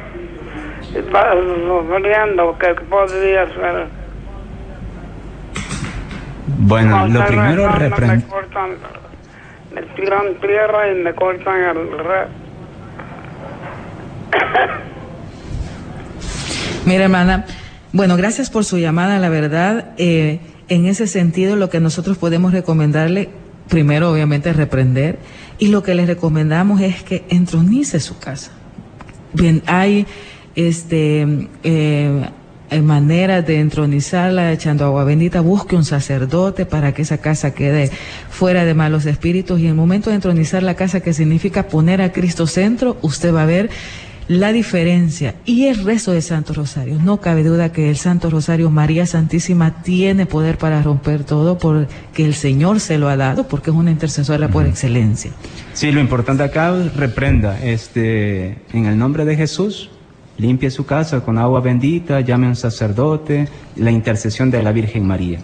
Sufriendo, 0.93 2.57
¿qué 2.59 2.75
podría 2.89 3.45
ser? 3.47 3.87
Bueno, 6.57 7.07
lo 7.07 7.25
primero 7.25 7.69
reprender. 7.69 8.23
Me, 9.71 9.81
me 9.81 9.87
tiran 9.95 10.35
tierra 10.41 10.91
y 10.91 10.95
me 10.95 11.13
cortan 11.13 11.63
el 11.63 11.99
red. 11.99 12.27
Mira, 16.85 17.03
hermana, 17.03 17.45
bueno, 17.93 18.17
gracias 18.17 18.49
por 18.49 18.65
su 18.65 18.77
llamada. 18.77 19.19
La 19.19 19.29
verdad, 19.29 19.93
eh, 19.97 20.39
en 20.69 20.85
ese 20.85 21.07
sentido, 21.07 21.55
lo 21.55 21.69
que 21.69 21.79
nosotros 21.79 22.17
podemos 22.17 22.51
recomendarle, 22.51 23.29
primero, 23.67 24.11
obviamente, 24.11 24.49
es 24.49 24.55
reprender. 24.55 25.19
Y 25.59 25.67
lo 25.67 25.83
que 25.83 25.93
le 25.93 26.05
recomendamos 26.05 26.81
es 26.81 27.03
que 27.03 27.25
entronice 27.29 27.99
su 27.99 28.19
casa. 28.19 28.51
Bien, 29.33 29.61
hay 29.67 30.07
este 30.67 31.47
eh, 31.63 32.31
maneras 32.81 33.45
de 33.47 33.59
entronizarla 33.59 34.51
echando 34.51 34.85
agua 34.85 35.03
bendita, 35.03 35.41
busque 35.41 35.75
un 35.75 35.85
sacerdote 35.85 36.65
para 36.65 36.93
que 36.93 37.01
esa 37.01 37.17
casa 37.17 37.53
quede 37.53 37.89
fuera 38.29 38.65
de 38.65 38.73
malos 38.73 39.05
espíritus 39.05 39.59
y 39.59 39.63
en 39.63 39.69
el 39.69 39.75
momento 39.75 40.09
de 40.09 40.17
entronizar 40.17 40.61
la 40.61 40.75
casa, 40.75 40.99
que 40.99 41.13
significa 41.13 41.67
poner 41.67 42.01
a 42.01 42.11
Cristo 42.11 42.45
centro, 42.45 42.97
usted 43.01 43.33
va 43.33 43.43
a 43.43 43.47
ver 43.47 43.69
la 44.27 44.53
diferencia 44.53 45.33
y 45.43 45.65
el 45.65 45.83
resto 45.83 46.11
de 46.11 46.21
Santo 46.21 46.53
Rosario. 46.53 46.99
No 47.03 47.19
cabe 47.19 47.43
duda 47.43 47.71
que 47.71 47.89
el 47.89 47.97
Santo 47.97 48.29
Rosario 48.29 48.69
María 48.69 49.07
Santísima 49.07 49.81
tiene 49.81 50.27
poder 50.27 50.59
para 50.59 50.83
romper 50.83 51.23
todo 51.23 51.57
porque 51.57 51.87
el 52.23 52.35
Señor 52.35 52.79
se 52.79 52.99
lo 52.99 53.09
ha 53.09 53.17
dado 53.17 53.47
porque 53.47 53.71
es 53.71 53.75
una 53.75 53.89
intercesora 53.89 54.47
por 54.47 54.67
excelencia. 54.67 55.31
Sí, 55.73 55.91
lo 55.91 55.99
importante 55.99 56.43
acá 56.43 56.75
reprenda 56.95 57.59
este 57.63 58.59
en 58.71 58.85
el 58.85 58.99
nombre 58.99 59.25
de 59.25 59.35
Jesús. 59.35 59.89
Limpie 60.39 60.71
su 60.71 60.85
casa 60.85 61.19
con 61.19 61.37
agua 61.37 61.59
bendita, 61.59 62.21
llame 62.21 62.47
a 62.47 62.49
un 62.49 62.55
sacerdote, 62.55 63.49
la 63.75 63.91
intercesión 63.91 64.49
de 64.49 64.63
la 64.63 64.71
Virgen 64.71 65.05
María. 65.05 65.39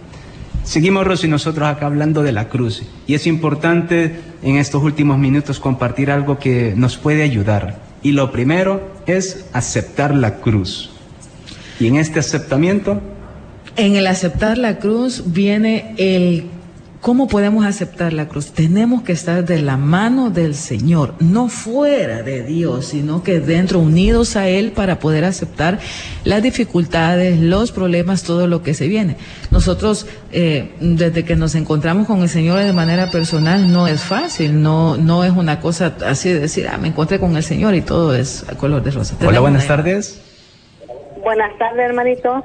Seguimos, 0.64 1.06
Rosy, 1.06 1.28
nosotros 1.28 1.68
acá 1.68 1.86
hablando 1.86 2.22
de 2.22 2.32
la 2.32 2.48
cruz. 2.48 2.82
Y 3.06 3.14
es 3.14 3.26
importante 3.26 4.16
en 4.42 4.56
estos 4.56 4.82
últimos 4.82 5.18
minutos 5.18 5.60
compartir 5.60 6.10
algo 6.10 6.38
que 6.38 6.72
nos 6.74 6.96
puede 6.96 7.22
ayudar. 7.22 7.78
Y 8.02 8.12
lo 8.12 8.32
primero 8.32 8.80
es 9.06 9.46
aceptar 9.52 10.14
la 10.14 10.36
cruz. 10.36 10.90
Y 11.78 11.86
en 11.86 11.96
este 11.96 12.18
aceptamiento... 12.18 13.00
En 13.76 13.96
el 13.96 14.06
aceptar 14.06 14.56
la 14.56 14.78
cruz 14.78 15.24
viene 15.26 15.94
el 15.98 16.46
¿Cómo 17.06 17.28
podemos 17.28 17.64
aceptar 17.64 18.12
la 18.12 18.26
cruz? 18.26 18.50
Tenemos 18.50 19.02
que 19.02 19.12
estar 19.12 19.44
de 19.44 19.62
la 19.62 19.76
mano 19.76 20.30
del 20.30 20.56
Señor, 20.56 21.14
no 21.20 21.46
fuera 21.46 22.24
de 22.24 22.42
Dios, 22.42 22.86
sino 22.86 23.22
que 23.22 23.38
dentro, 23.38 23.78
unidos 23.78 24.34
a 24.34 24.48
Él 24.48 24.72
para 24.72 24.98
poder 24.98 25.24
aceptar 25.24 25.78
las 26.24 26.42
dificultades, 26.42 27.38
los 27.38 27.70
problemas, 27.70 28.24
todo 28.24 28.48
lo 28.48 28.64
que 28.64 28.74
se 28.74 28.88
viene. 28.88 29.18
Nosotros, 29.52 30.08
eh, 30.32 30.74
desde 30.80 31.24
que 31.24 31.36
nos 31.36 31.54
encontramos 31.54 32.08
con 32.08 32.22
el 32.22 32.28
Señor 32.28 32.58
de 32.58 32.72
manera 32.72 33.08
personal, 33.08 33.70
no 33.70 33.86
es 33.86 34.02
fácil, 34.02 34.60
no, 34.60 34.96
no 34.96 35.22
es 35.22 35.30
una 35.30 35.60
cosa 35.60 35.94
así 36.04 36.32
de 36.32 36.40
decir, 36.40 36.66
ah, 36.68 36.76
me 36.76 36.88
encontré 36.88 37.20
con 37.20 37.36
el 37.36 37.44
Señor 37.44 37.76
y 37.76 37.82
todo 37.82 38.16
es 38.16 38.44
a 38.50 38.56
color 38.56 38.82
de 38.82 38.90
rosa. 38.90 39.14
Hola, 39.24 39.38
buenas 39.38 39.68
tardes. 39.68 40.20
Buenas 41.22 41.56
tardes, 41.56 41.88
hermanito. 41.88 42.44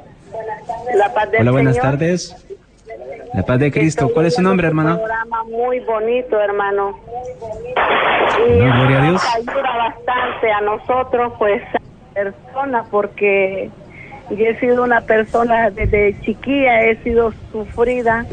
La 0.96 1.12
paz 1.16 1.32
del 1.32 1.42
Hola, 1.42 1.52
buenas 1.52 1.80
tardes. 1.80 2.36
La 3.34 3.44
paz 3.44 3.60
de 3.60 3.72
Cristo. 3.72 4.10
¿Cuál 4.14 4.26
es 4.26 4.36
su 4.36 4.42
nombre, 4.42 4.68
hermano? 4.68 4.92
Un 4.92 4.98
programa 4.98 5.44
muy 5.46 5.80
bonito, 5.82 6.40
hermano. 6.40 7.00
Y 8.48 8.54
gloria 8.58 9.02
a 9.02 9.04
Dios. 9.04 9.24
ayuda 9.36 9.78
bastante 9.78 10.52
a 10.52 10.62
nosotros, 10.62 11.34
pues, 11.40 11.62
persona, 12.14 12.84
porque 12.92 13.70
yo 14.32 14.46
he 14.46 14.60
sido 14.60 14.84
una 14.84 15.02
persona 15.02 15.70
desde 15.70 16.20
chiquilla, 16.22 16.84
he 16.84 16.98
sido 17.04 17.34
sufrida, 17.52 18.26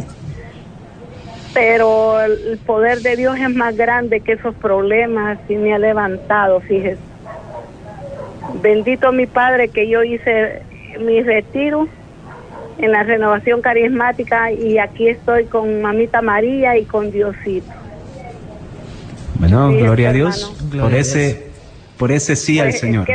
pero 1.54 2.20
el 2.20 2.58
poder 2.66 2.98
de 3.00 3.16
Dios 3.16 3.38
es 3.38 3.54
más 3.54 3.76
grande 3.76 4.20
que 4.20 4.32
esos 4.32 4.54
problemas 4.56 5.38
y 5.48 5.56
me 5.56 5.74
ha 5.74 5.78
levantado, 5.78 6.60
fíjese. 6.60 7.00
Bendito 8.62 9.12
mi 9.12 9.26
Padre 9.26 9.68
que 9.68 9.88
yo 9.88 10.02
hice 10.02 10.62
mi 11.00 11.22
retiro 11.22 11.88
en 12.78 12.92
la 12.92 13.02
renovación 13.02 13.60
carismática 13.60 14.52
y 14.52 14.78
aquí 14.78 15.08
estoy 15.08 15.44
con 15.44 15.82
mamita 15.82 16.22
María 16.22 16.76
y 16.76 16.84
con 16.84 17.10
Diosito. 17.10 17.72
Bueno, 19.38 19.70
gloria 19.72 20.10
a 20.10 20.12
Dios 20.12 20.56
por 20.80 20.94
ese 20.94 21.48
por 21.98 22.12
ese 22.12 22.36
sí 22.36 22.60
al 22.60 22.68
pues, 22.68 22.80
Señor. 22.80 23.06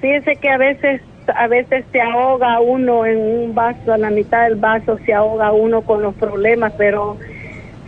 fíjese 0.00 0.36
que 0.36 0.48
a 0.48 0.58
veces 0.58 1.00
a 1.34 1.46
veces 1.46 1.84
se 1.92 2.00
ahoga 2.00 2.60
uno 2.60 3.04
en 3.04 3.18
un 3.18 3.54
vaso, 3.54 3.92
a 3.92 3.98
la 3.98 4.10
mitad 4.10 4.44
del 4.44 4.56
vaso 4.56 4.98
se 5.04 5.12
ahoga 5.12 5.52
uno 5.52 5.82
con 5.82 6.02
los 6.02 6.14
problemas, 6.14 6.72
pero 6.78 7.18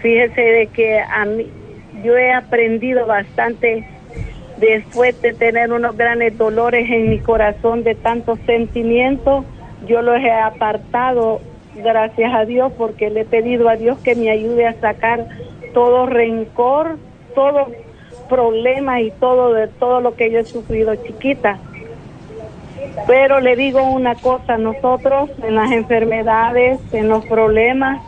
fíjese 0.00 0.40
de 0.40 0.66
que 0.66 1.00
a 1.00 1.24
mí 1.24 1.46
yo 2.02 2.16
he 2.16 2.32
aprendido 2.32 3.06
bastante 3.06 3.86
después 4.60 5.20
de 5.22 5.32
tener 5.32 5.72
unos 5.72 5.96
grandes 5.96 6.36
dolores 6.36 6.88
en 6.90 7.10
mi 7.10 7.18
corazón 7.18 7.82
de 7.82 7.94
tantos 7.94 8.38
sentimientos, 8.46 9.44
yo 9.86 10.02
los 10.02 10.18
he 10.20 10.30
apartado, 10.30 11.40
gracias 11.74 12.32
a 12.34 12.44
Dios, 12.44 12.72
porque 12.76 13.10
le 13.10 13.22
he 13.22 13.24
pedido 13.24 13.68
a 13.68 13.76
Dios 13.76 13.98
que 13.98 14.14
me 14.14 14.30
ayude 14.30 14.66
a 14.66 14.74
sacar 14.74 15.26
todo 15.72 16.06
rencor, 16.06 16.98
todo 17.34 17.68
problema 18.28 19.00
y 19.00 19.10
todo 19.10 19.52
de 19.54 19.66
todo 19.66 20.00
lo 20.00 20.14
que 20.14 20.30
yo 20.30 20.38
he 20.38 20.44
sufrido 20.44 20.94
chiquita. 20.96 21.58
Pero 23.06 23.40
le 23.40 23.56
digo 23.56 23.82
una 23.82 24.14
cosa, 24.14 24.56
nosotros 24.56 25.30
en 25.42 25.54
las 25.54 25.72
enfermedades, 25.72 26.78
en 26.92 27.08
los 27.08 27.24
problemas, 27.26 28.00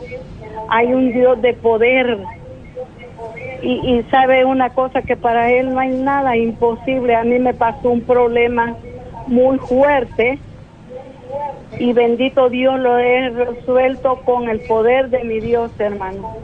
hay 0.69 0.93
un 0.93 1.11
Dios 1.11 1.41
de 1.41 1.53
poder, 1.53 2.17
y, 3.63 4.03
sabe 4.11 4.43
una 4.43 4.69
cosa 4.71 5.01
que 5.01 5.15
para 5.15 5.51
él 5.51 5.73
no 5.73 5.79
hay 5.79 5.89
nada 5.89 6.35
imposible. 6.35 7.15
A 7.15 7.23
mí 7.23 7.39
me 7.39 7.53
pasó 7.53 7.89
un 7.89 8.01
problema 8.01 8.75
muy 9.27 9.57
fuerte 9.59 10.37
y 11.79 11.93
bendito 11.93 12.49
Dios 12.49 12.79
lo 12.79 12.97
he 12.97 13.29
resuelto 13.29 14.21
con 14.25 14.49
el 14.49 14.59
poder 14.61 15.09
de 15.09 15.23
mi 15.23 15.39
Dios, 15.39 15.71
hermano. 15.79 16.35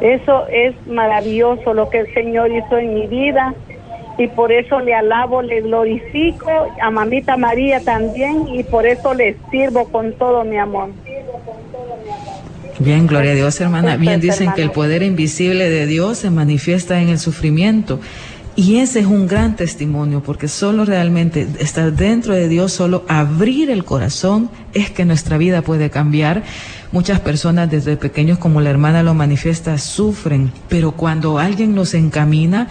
Eso 0.00 0.46
es 0.48 0.74
maravilloso 0.86 1.74
lo 1.74 1.90
que 1.90 2.00
el 2.00 2.14
Señor 2.14 2.50
hizo 2.52 2.78
en 2.78 2.94
mi 2.94 3.06
vida 3.06 3.54
y 4.16 4.28
por 4.28 4.52
eso 4.52 4.80
le 4.80 4.94
alabo, 4.94 5.42
le 5.42 5.62
glorifico 5.62 6.50
a 6.80 6.90
mamita 6.90 7.36
María 7.36 7.80
también 7.80 8.48
y 8.48 8.62
por 8.62 8.86
eso 8.86 9.14
le 9.14 9.36
sirvo 9.50 9.88
con 9.88 10.12
todo 10.14 10.44
mi 10.44 10.58
amor. 10.58 10.90
Bien, 12.80 13.06
gloria 13.06 13.32
a 13.32 13.34
Dios, 13.34 13.60
hermana. 13.60 13.98
Bien 13.98 14.22
dicen 14.22 14.52
que 14.56 14.62
el 14.62 14.70
poder 14.70 15.02
invisible 15.02 15.68
de 15.68 15.86
Dios 15.86 16.16
se 16.16 16.30
manifiesta 16.30 17.02
en 17.02 17.10
el 17.10 17.18
sufrimiento. 17.18 18.00
Y 18.56 18.78
ese 18.78 19.00
es 19.00 19.06
un 19.06 19.26
gran 19.26 19.54
testimonio, 19.54 20.22
porque 20.22 20.48
solo 20.48 20.86
realmente 20.86 21.46
estar 21.58 21.92
dentro 21.92 22.34
de 22.34 22.48
Dios, 22.48 22.72
solo 22.72 23.04
abrir 23.06 23.70
el 23.70 23.84
corazón, 23.84 24.50
es 24.72 24.90
que 24.90 25.04
nuestra 25.04 25.36
vida 25.36 25.60
puede 25.60 25.90
cambiar. 25.90 26.42
Muchas 26.90 27.20
personas 27.20 27.70
desde 27.70 27.98
pequeños, 27.98 28.38
como 28.38 28.62
la 28.62 28.70
hermana 28.70 29.02
lo 29.02 29.12
manifiesta, 29.12 29.76
sufren, 29.76 30.50
pero 30.70 30.92
cuando 30.92 31.38
alguien 31.38 31.74
los 31.74 31.92
encamina 31.92 32.68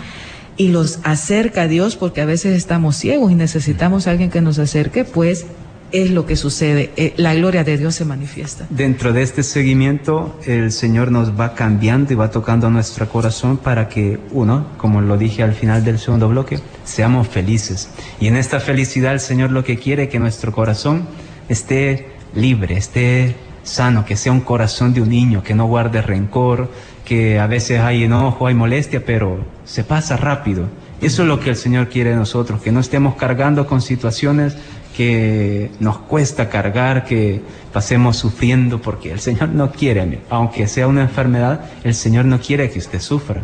y 0.57 0.69
los 0.69 0.99
acerca 1.03 1.63
a 1.63 1.67
Dios, 1.67 1.95
porque 1.95 2.21
a 2.21 2.25
veces 2.25 2.57
estamos 2.57 2.95
ciegos 2.95 3.31
y 3.31 3.35
necesitamos 3.35 4.07
a 4.07 4.11
alguien 4.11 4.31
que 4.31 4.41
nos 4.41 4.57
acerque, 4.57 5.05
pues 5.05 5.45
es 5.91 6.11
lo 6.11 6.25
que 6.25 6.35
sucede. 6.35 6.91
Eh, 6.95 7.13
la 7.17 7.33
gloria 7.33 7.63
de 7.63 7.77
Dios 7.77 7.95
se 7.95 8.05
manifiesta. 8.05 8.65
Dentro 8.69 9.13
de 9.13 9.21
este 9.21 9.43
seguimiento, 9.43 10.39
el 10.45 10.71
Señor 10.71 11.11
nos 11.11 11.39
va 11.39 11.55
cambiando 11.55 12.13
y 12.13 12.15
va 12.15 12.31
tocando 12.31 12.69
nuestro 12.69 13.07
corazón 13.09 13.57
para 13.57 13.89
que, 13.89 14.19
uno, 14.31 14.67
como 14.77 15.01
lo 15.01 15.17
dije 15.17 15.43
al 15.43 15.53
final 15.53 15.83
del 15.83 15.99
segundo 15.99 16.29
bloque, 16.29 16.59
seamos 16.83 17.27
felices. 17.27 17.89
Y 18.19 18.27
en 18.27 18.35
esta 18.35 18.59
felicidad 18.59 19.13
el 19.13 19.19
Señor 19.19 19.51
lo 19.51 19.63
que 19.63 19.77
quiere 19.77 20.03
es 20.03 20.09
que 20.09 20.19
nuestro 20.19 20.51
corazón 20.51 21.07
esté 21.47 22.07
libre, 22.35 22.77
esté 22.77 23.35
sano, 23.63 24.05
que 24.05 24.15
sea 24.15 24.31
un 24.31 24.41
corazón 24.41 24.93
de 24.93 25.01
un 25.01 25.09
niño, 25.09 25.43
que 25.43 25.53
no 25.53 25.65
guarde 25.65 26.01
rencor, 26.01 26.69
que 27.05 27.39
a 27.39 27.47
veces 27.47 27.79
hay 27.79 28.03
enojo, 28.03 28.47
hay 28.47 28.53
molestia, 28.53 29.03
pero 29.05 29.39
se 29.65 29.83
pasa 29.83 30.17
rápido. 30.17 30.65
Eso 31.01 31.21
es 31.21 31.27
lo 31.27 31.39
que 31.39 31.51
el 31.51 31.55
Señor 31.55 31.87
quiere 31.87 32.09
de 32.11 32.17
nosotros, 32.17 32.61
que 32.61 32.71
no 32.71 32.81
estemos 32.81 33.15
cargando 33.15 33.65
con 33.65 33.81
situaciones 33.81 34.57
que 34.99 35.71
nos 35.79 35.97
cuesta 35.97 36.49
cargar, 36.49 37.05
que 37.05 37.39
pasemos 37.71 38.17
sufriendo, 38.17 38.81
porque 38.81 39.13
el 39.13 39.21
Señor 39.21 39.47
no 39.47 39.71
quiere, 39.71 40.19
aunque 40.29 40.67
sea 40.67 40.87
una 40.87 41.03
enfermedad, 41.03 41.61
el 41.85 41.95
Señor 41.95 42.25
no 42.25 42.41
quiere 42.41 42.69
que 42.69 42.79
usted 42.79 42.99
sufra. 42.99 43.43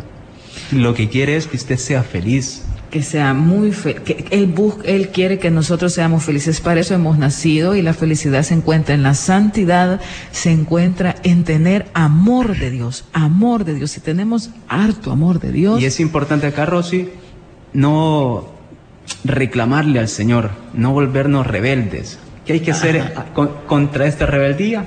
Lo 0.70 0.92
que 0.92 1.08
quiere 1.08 1.34
es 1.34 1.46
que 1.46 1.56
usted 1.56 1.78
sea 1.78 2.02
feliz, 2.02 2.62
que 2.90 3.02
sea 3.02 3.32
muy 3.32 3.70
que 3.70 4.26
él 4.32 4.52
él 4.84 5.08
quiere 5.08 5.38
que 5.38 5.50
nosotros 5.50 5.94
seamos 5.94 6.24
felices. 6.24 6.60
Para 6.60 6.80
eso 6.80 6.92
hemos 6.92 7.16
nacido 7.16 7.74
y 7.74 7.80
la 7.80 7.94
felicidad 7.94 8.42
se 8.42 8.52
encuentra 8.52 8.94
en 8.94 9.02
la 9.02 9.14
santidad 9.14 9.98
se 10.32 10.50
encuentra 10.50 11.14
en 11.22 11.44
tener 11.44 11.86
amor 11.94 12.58
de 12.58 12.70
Dios 12.70 13.06
amor 13.14 13.64
de 13.64 13.76
Dios. 13.76 13.92
Si 13.92 14.00
tenemos 14.00 14.50
harto 14.68 15.10
amor 15.10 15.40
de 15.40 15.52
Dios. 15.52 15.80
Y 15.80 15.86
es 15.86 16.00
importante 16.00 16.48
acá 16.48 16.66
Rosy 16.66 17.08
no 17.72 18.55
reclamarle 19.24 19.98
al 19.98 20.08
Señor 20.08 20.50
no 20.74 20.92
volvernos 20.92 21.46
rebeldes 21.46 22.18
¿qué 22.44 22.54
hay 22.54 22.60
que 22.60 22.72
hacer 22.72 23.14
contra 23.66 24.06
esta 24.06 24.26
rebeldía 24.26 24.86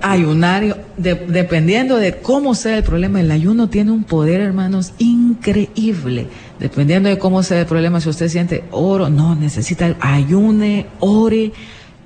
Ayunar, 0.00 0.86
dependiendo 0.96 1.96
de 1.96 2.16
cómo 2.16 2.54
sea 2.54 2.78
el 2.78 2.82
problema, 2.82 3.20
el 3.20 3.30
ayuno 3.30 3.68
tiene 3.68 3.90
un 3.90 4.04
poder, 4.04 4.40
hermanos, 4.40 4.94
increíble. 4.96 6.28
Dependiendo 6.58 7.10
de 7.10 7.18
cómo 7.18 7.42
sea 7.42 7.60
el 7.60 7.66
problema, 7.66 8.00
si 8.00 8.08
usted 8.08 8.28
siente 8.28 8.64
oro, 8.70 9.10
no, 9.10 9.34
necesita 9.34 9.94
ayune, 10.00 10.86
ore. 10.98 11.52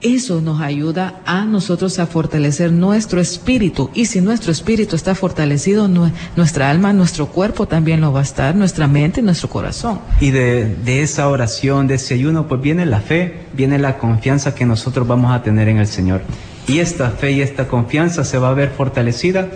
Eso 0.02 0.40
nos 0.40 0.62
ayuda 0.62 1.20
a 1.26 1.44
nosotros 1.44 1.98
a 1.98 2.06
fortalecer 2.06 2.72
nuestro 2.72 3.20
espíritu. 3.20 3.90
Y 3.92 4.06
si 4.06 4.22
nuestro 4.22 4.50
espíritu 4.50 4.96
está 4.96 5.14
fortalecido, 5.14 5.88
nuestra 6.36 6.70
alma, 6.70 6.94
nuestro 6.94 7.26
cuerpo 7.26 7.68
también 7.68 8.00
lo 8.00 8.10
va 8.10 8.20
a 8.20 8.22
estar, 8.22 8.54
nuestra 8.54 8.86
mente 8.86 9.20
nuestro 9.20 9.50
corazón. 9.50 10.00
Y 10.18 10.30
de, 10.30 10.74
de 10.74 11.02
esa 11.02 11.28
oración, 11.28 11.86
de 11.86 11.96
ese 11.96 12.14
ayuno, 12.14 12.48
pues 12.48 12.62
viene 12.62 12.86
la 12.86 13.00
fe, 13.00 13.42
viene 13.52 13.78
la 13.78 13.98
confianza 13.98 14.54
que 14.54 14.64
nosotros 14.64 15.06
vamos 15.06 15.32
a 15.32 15.42
tener 15.42 15.68
en 15.68 15.76
el 15.76 15.86
Señor. 15.86 16.22
Y 16.66 16.78
esta 16.78 17.10
fe 17.10 17.32
y 17.32 17.42
esta 17.42 17.68
confianza 17.68 18.24
se 18.24 18.38
va 18.38 18.48
a 18.48 18.54
ver 18.54 18.70
fortalecida 18.70 19.50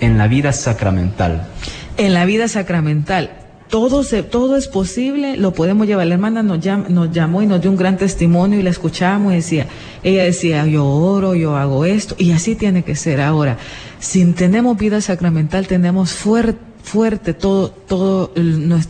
en 0.00 0.16
la 0.16 0.28
vida 0.28 0.52
sacramental. 0.52 1.46
En 1.98 2.14
la 2.14 2.24
vida 2.24 2.48
sacramental. 2.48 3.43
Todo, 3.68 4.04
se, 4.04 4.22
todo 4.22 4.56
es 4.56 4.68
posible, 4.68 5.36
lo 5.36 5.52
podemos 5.52 5.86
llevar. 5.86 6.06
La 6.06 6.14
hermana 6.14 6.42
nos, 6.42 6.64
nos 6.88 7.10
llamó 7.10 7.42
y 7.42 7.46
nos 7.46 7.60
dio 7.60 7.70
un 7.70 7.76
gran 7.76 7.96
testimonio 7.96 8.60
y 8.60 8.62
la 8.62 8.70
escuchamos 8.70 9.32
y 9.32 9.36
decía, 9.36 9.66
ella 10.02 10.24
decía, 10.24 10.66
yo 10.66 10.86
oro, 10.86 11.34
yo 11.34 11.56
hago 11.56 11.84
esto, 11.84 12.14
y 12.18 12.32
así 12.32 12.54
tiene 12.54 12.84
que 12.84 12.94
ser. 12.94 13.20
Ahora, 13.20 13.58
si 13.98 14.24
tenemos 14.32 14.76
vida 14.78 15.00
sacramental, 15.00 15.66
tenemos 15.66 16.12
fuerte, 16.12 16.58
fuerte 16.84 17.32
todo, 17.34 17.70
todo 17.70 18.32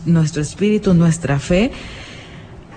nuestro 0.05 0.41
espíritu, 0.41 0.93
nuestra 0.93 1.39
fe, 1.39 1.71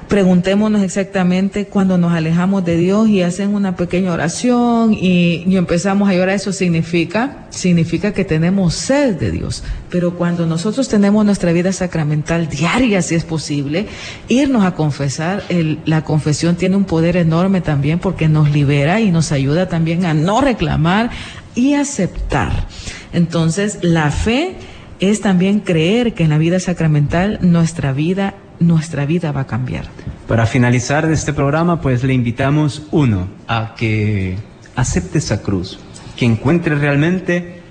preguntémonos 0.09 0.83
exactamente 0.83 1.67
cuando 1.67 1.99
nos 1.99 2.13
alejamos 2.13 2.65
de 2.65 2.77
Dios 2.77 3.09
y 3.09 3.23
hacen 3.23 3.55
una 3.55 3.77
pequeña 3.77 4.13
oración 4.13 4.95
y, 4.95 5.45
empezamos 5.57 6.09
a 6.09 6.15
llorar, 6.15 6.35
eso 6.35 6.53
significa, 6.53 7.47
significa 7.51 8.13
que 8.13 8.25
tenemos 8.25 8.75
sed 8.75 9.17
de 9.17 9.31
Dios. 9.31 9.63
Pero 9.91 10.15
cuando 10.15 10.47
nosotros 10.47 10.89
tenemos 10.89 11.25
nuestra 11.25 11.53
vida 11.53 11.73
sacramental 11.73 12.49
diaria, 12.49 13.03
si 13.03 13.15
es 13.15 13.25
posible, 13.25 13.87
irnos 14.29 14.65
a 14.65 14.75
confesar, 14.75 15.45
la 15.85 16.05
confesión 16.05 16.57
tiene 16.57 16.77
un 16.77 16.85
poder 16.85 17.17
enorme 17.17 17.61
también 17.61 17.99
porque 17.99 18.29
nos 18.29 18.51
libera 18.51 19.01
y 19.01 19.11
nos 19.11 19.31
ayuda 19.31 19.69
también 19.69 20.07
a 20.07 20.15
no 20.15 20.41
reclamar 20.41 21.11
y 21.55 21.75
aceptar. 21.75 22.67
Entonces, 23.13 23.79
la 23.83 24.11
fe 24.11 24.55
es 25.01 25.21
también 25.21 25.61
creer 25.61 26.15
que 26.15 26.25
en 26.25 26.31
la 26.31 26.39
vida 26.39 26.61
sacramental 26.61 27.39
nuestra 27.43 27.93
vida 27.93 28.35
nuestra 28.61 29.07
vida 29.07 29.33
va 29.33 29.43
a 29.43 29.47
cambiar. 29.47 29.85
Para 30.27 30.47
finalizar 30.47 31.07
de 31.07 31.15
este 31.15 31.33
programa, 31.33 31.81
pues 31.81 32.05
le 32.05 32.13
invitamos, 32.13 32.83
uno, 32.91 33.29
a 33.47 33.75
que 33.77 34.37
acepte 34.77 35.19
esa 35.19 35.43
cruz, 35.43 35.79
que 36.17 36.25
encuentre 36.25 36.75
realmente 36.75 37.63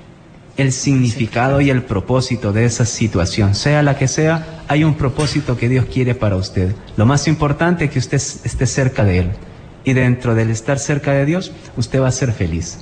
el 0.58 0.72
significado 0.72 1.62
y 1.62 1.70
el 1.70 1.84
propósito 1.84 2.52
de 2.52 2.66
esa 2.66 2.86
situación, 2.86 3.54
sea 3.54 3.84
la 3.84 3.98
que 3.98 4.08
sea, 4.08 4.64
hay 4.68 4.84
un 4.84 4.96
propósito 4.96 5.56
que 5.56 5.70
Dios 5.70 5.86
quiere 5.86 6.16
para 6.16 6.36
usted. 6.36 6.76
Lo 6.96 7.06
más 7.06 7.28
importante 7.28 7.86
es 7.86 7.92
que 7.92 8.00
usted 8.00 8.18
esté 8.18 8.66
cerca 8.66 9.04
de 9.04 9.20
Él. 9.20 9.32
Y 9.84 9.94
dentro 9.94 10.36
del 10.36 10.50
estar 10.50 10.80
cerca 10.80 11.14
de 11.14 11.26
Dios, 11.26 11.54
usted 11.78 12.02
va 12.02 12.08
a 12.08 12.12
ser 12.12 12.34
feliz. 12.34 12.80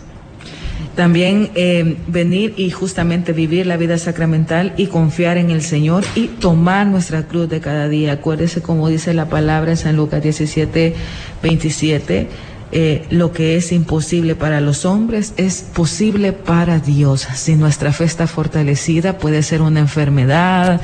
También 0.96 1.52
eh, 1.56 1.98
venir 2.08 2.54
y 2.56 2.70
justamente 2.70 3.34
vivir 3.34 3.66
la 3.68 3.76
vida 3.76 3.98
sacramental 3.98 4.74
y 4.78 4.88
confiar 4.88 5.38
en 5.38 5.52
el 5.52 5.62
Señor 5.62 6.06
y 6.16 6.28
tomar 6.28 6.88
nuestra 6.88 7.24
cruz 7.24 7.50
de 7.50 7.60
cada 7.60 7.90
día. 7.90 8.14
Acuérdese 8.14 8.62
como 8.62 8.88
dice 8.88 9.14
la 9.14 9.28
palabra 9.28 9.72
en 9.72 9.78
San 9.78 9.98
Lucas 9.98 10.24
17, 10.24 10.96
27. 11.44 12.30
Eh, 12.72 13.06
lo 13.10 13.32
que 13.32 13.58
es 13.58 13.72
imposible 13.72 14.36
para 14.36 14.62
los 14.62 14.86
hombres 14.86 15.34
es 15.36 15.62
posible 15.62 16.32
para 16.32 16.80
Dios. 16.80 17.28
Si 17.36 17.56
nuestra 17.56 17.92
fe 17.92 18.06
está 18.06 18.26
fortalecida, 18.26 19.18
puede 19.18 19.44
ser 19.44 19.62
una 19.62 19.82
enfermedad, 19.82 20.82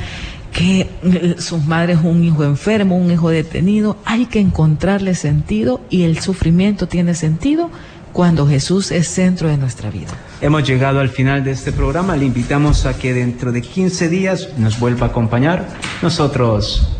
que 0.52 0.88
eh, 1.02 1.36
sus 1.38 1.64
madres 1.64 1.98
un 2.02 2.22
hijo 2.22 2.44
enfermo, 2.44 2.96
un 2.96 3.10
hijo 3.10 3.30
detenido, 3.30 3.96
hay 4.04 4.26
que 4.26 4.40
encontrarle 4.40 5.14
sentido 5.14 5.80
y 5.90 6.02
el 6.02 6.20
sufrimiento 6.20 6.86
tiene 6.86 7.14
sentido 7.14 7.70
cuando 8.12 8.46
Jesús 8.46 8.90
es 8.90 9.08
centro 9.08 9.48
de 9.48 9.56
nuestra 9.56 9.90
vida. 9.90 10.10
Hemos 10.40 10.66
llegado 10.66 11.00
al 11.00 11.08
final 11.08 11.44
de 11.44 11.52
este 11.52 11.72
programa. 11.72 12.16
Le 12.16 12.26
invitamos 12.26 12.86
a 12.86 12.96
que 12.96 13.14
dentro 13.14 13.52
de 13.52 13.62
15 13.62 14.08
días 14.08 14.48
nos 14.58 14.78
vuelva 14.78 15.06
a 15.06 15.10
acompañar. 15.10 15.68
Nosotros 16.02 16.96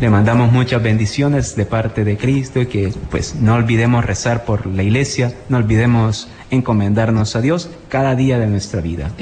le 0.00 0.10
mandamos 0.10 0.50
muchas 0.50 0.82
bendiciones 0.82 1.54
de 1.54 1.64
parte 1.64 2.04
de 2.04 2.16
Cristo 2.16 2.60
y 2.60 2.66
que 2.66 2.92
pues 3.10 3.36
no 3.36 3.54
olvidemos 3.54 4.04
rezar 4.04 4.44
por 4.44 4.66
la 4.66 4.82
iglesia, 4.82 5.32
no 5.48 5.58
olvidemos 5.58 6.28
encomendarnos 6.50 7.36
a 7.36 7.40
Dios 7.40 7.70
cada 7.88 8.16
día 8.16 8.38
de 8.38 8.48
nuestra 8.48 8.80
vida. 8.80 9.12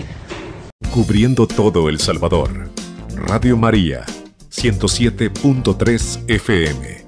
Cubriendo 0.90 1.46
todo 1.46 1.88
El 1.88 2.00
Salvador. 2.00 2.70
Radio 3.14 3.56
María, 3.58 4.06
107.3 4.50 6.20
FM. 6.26 6.99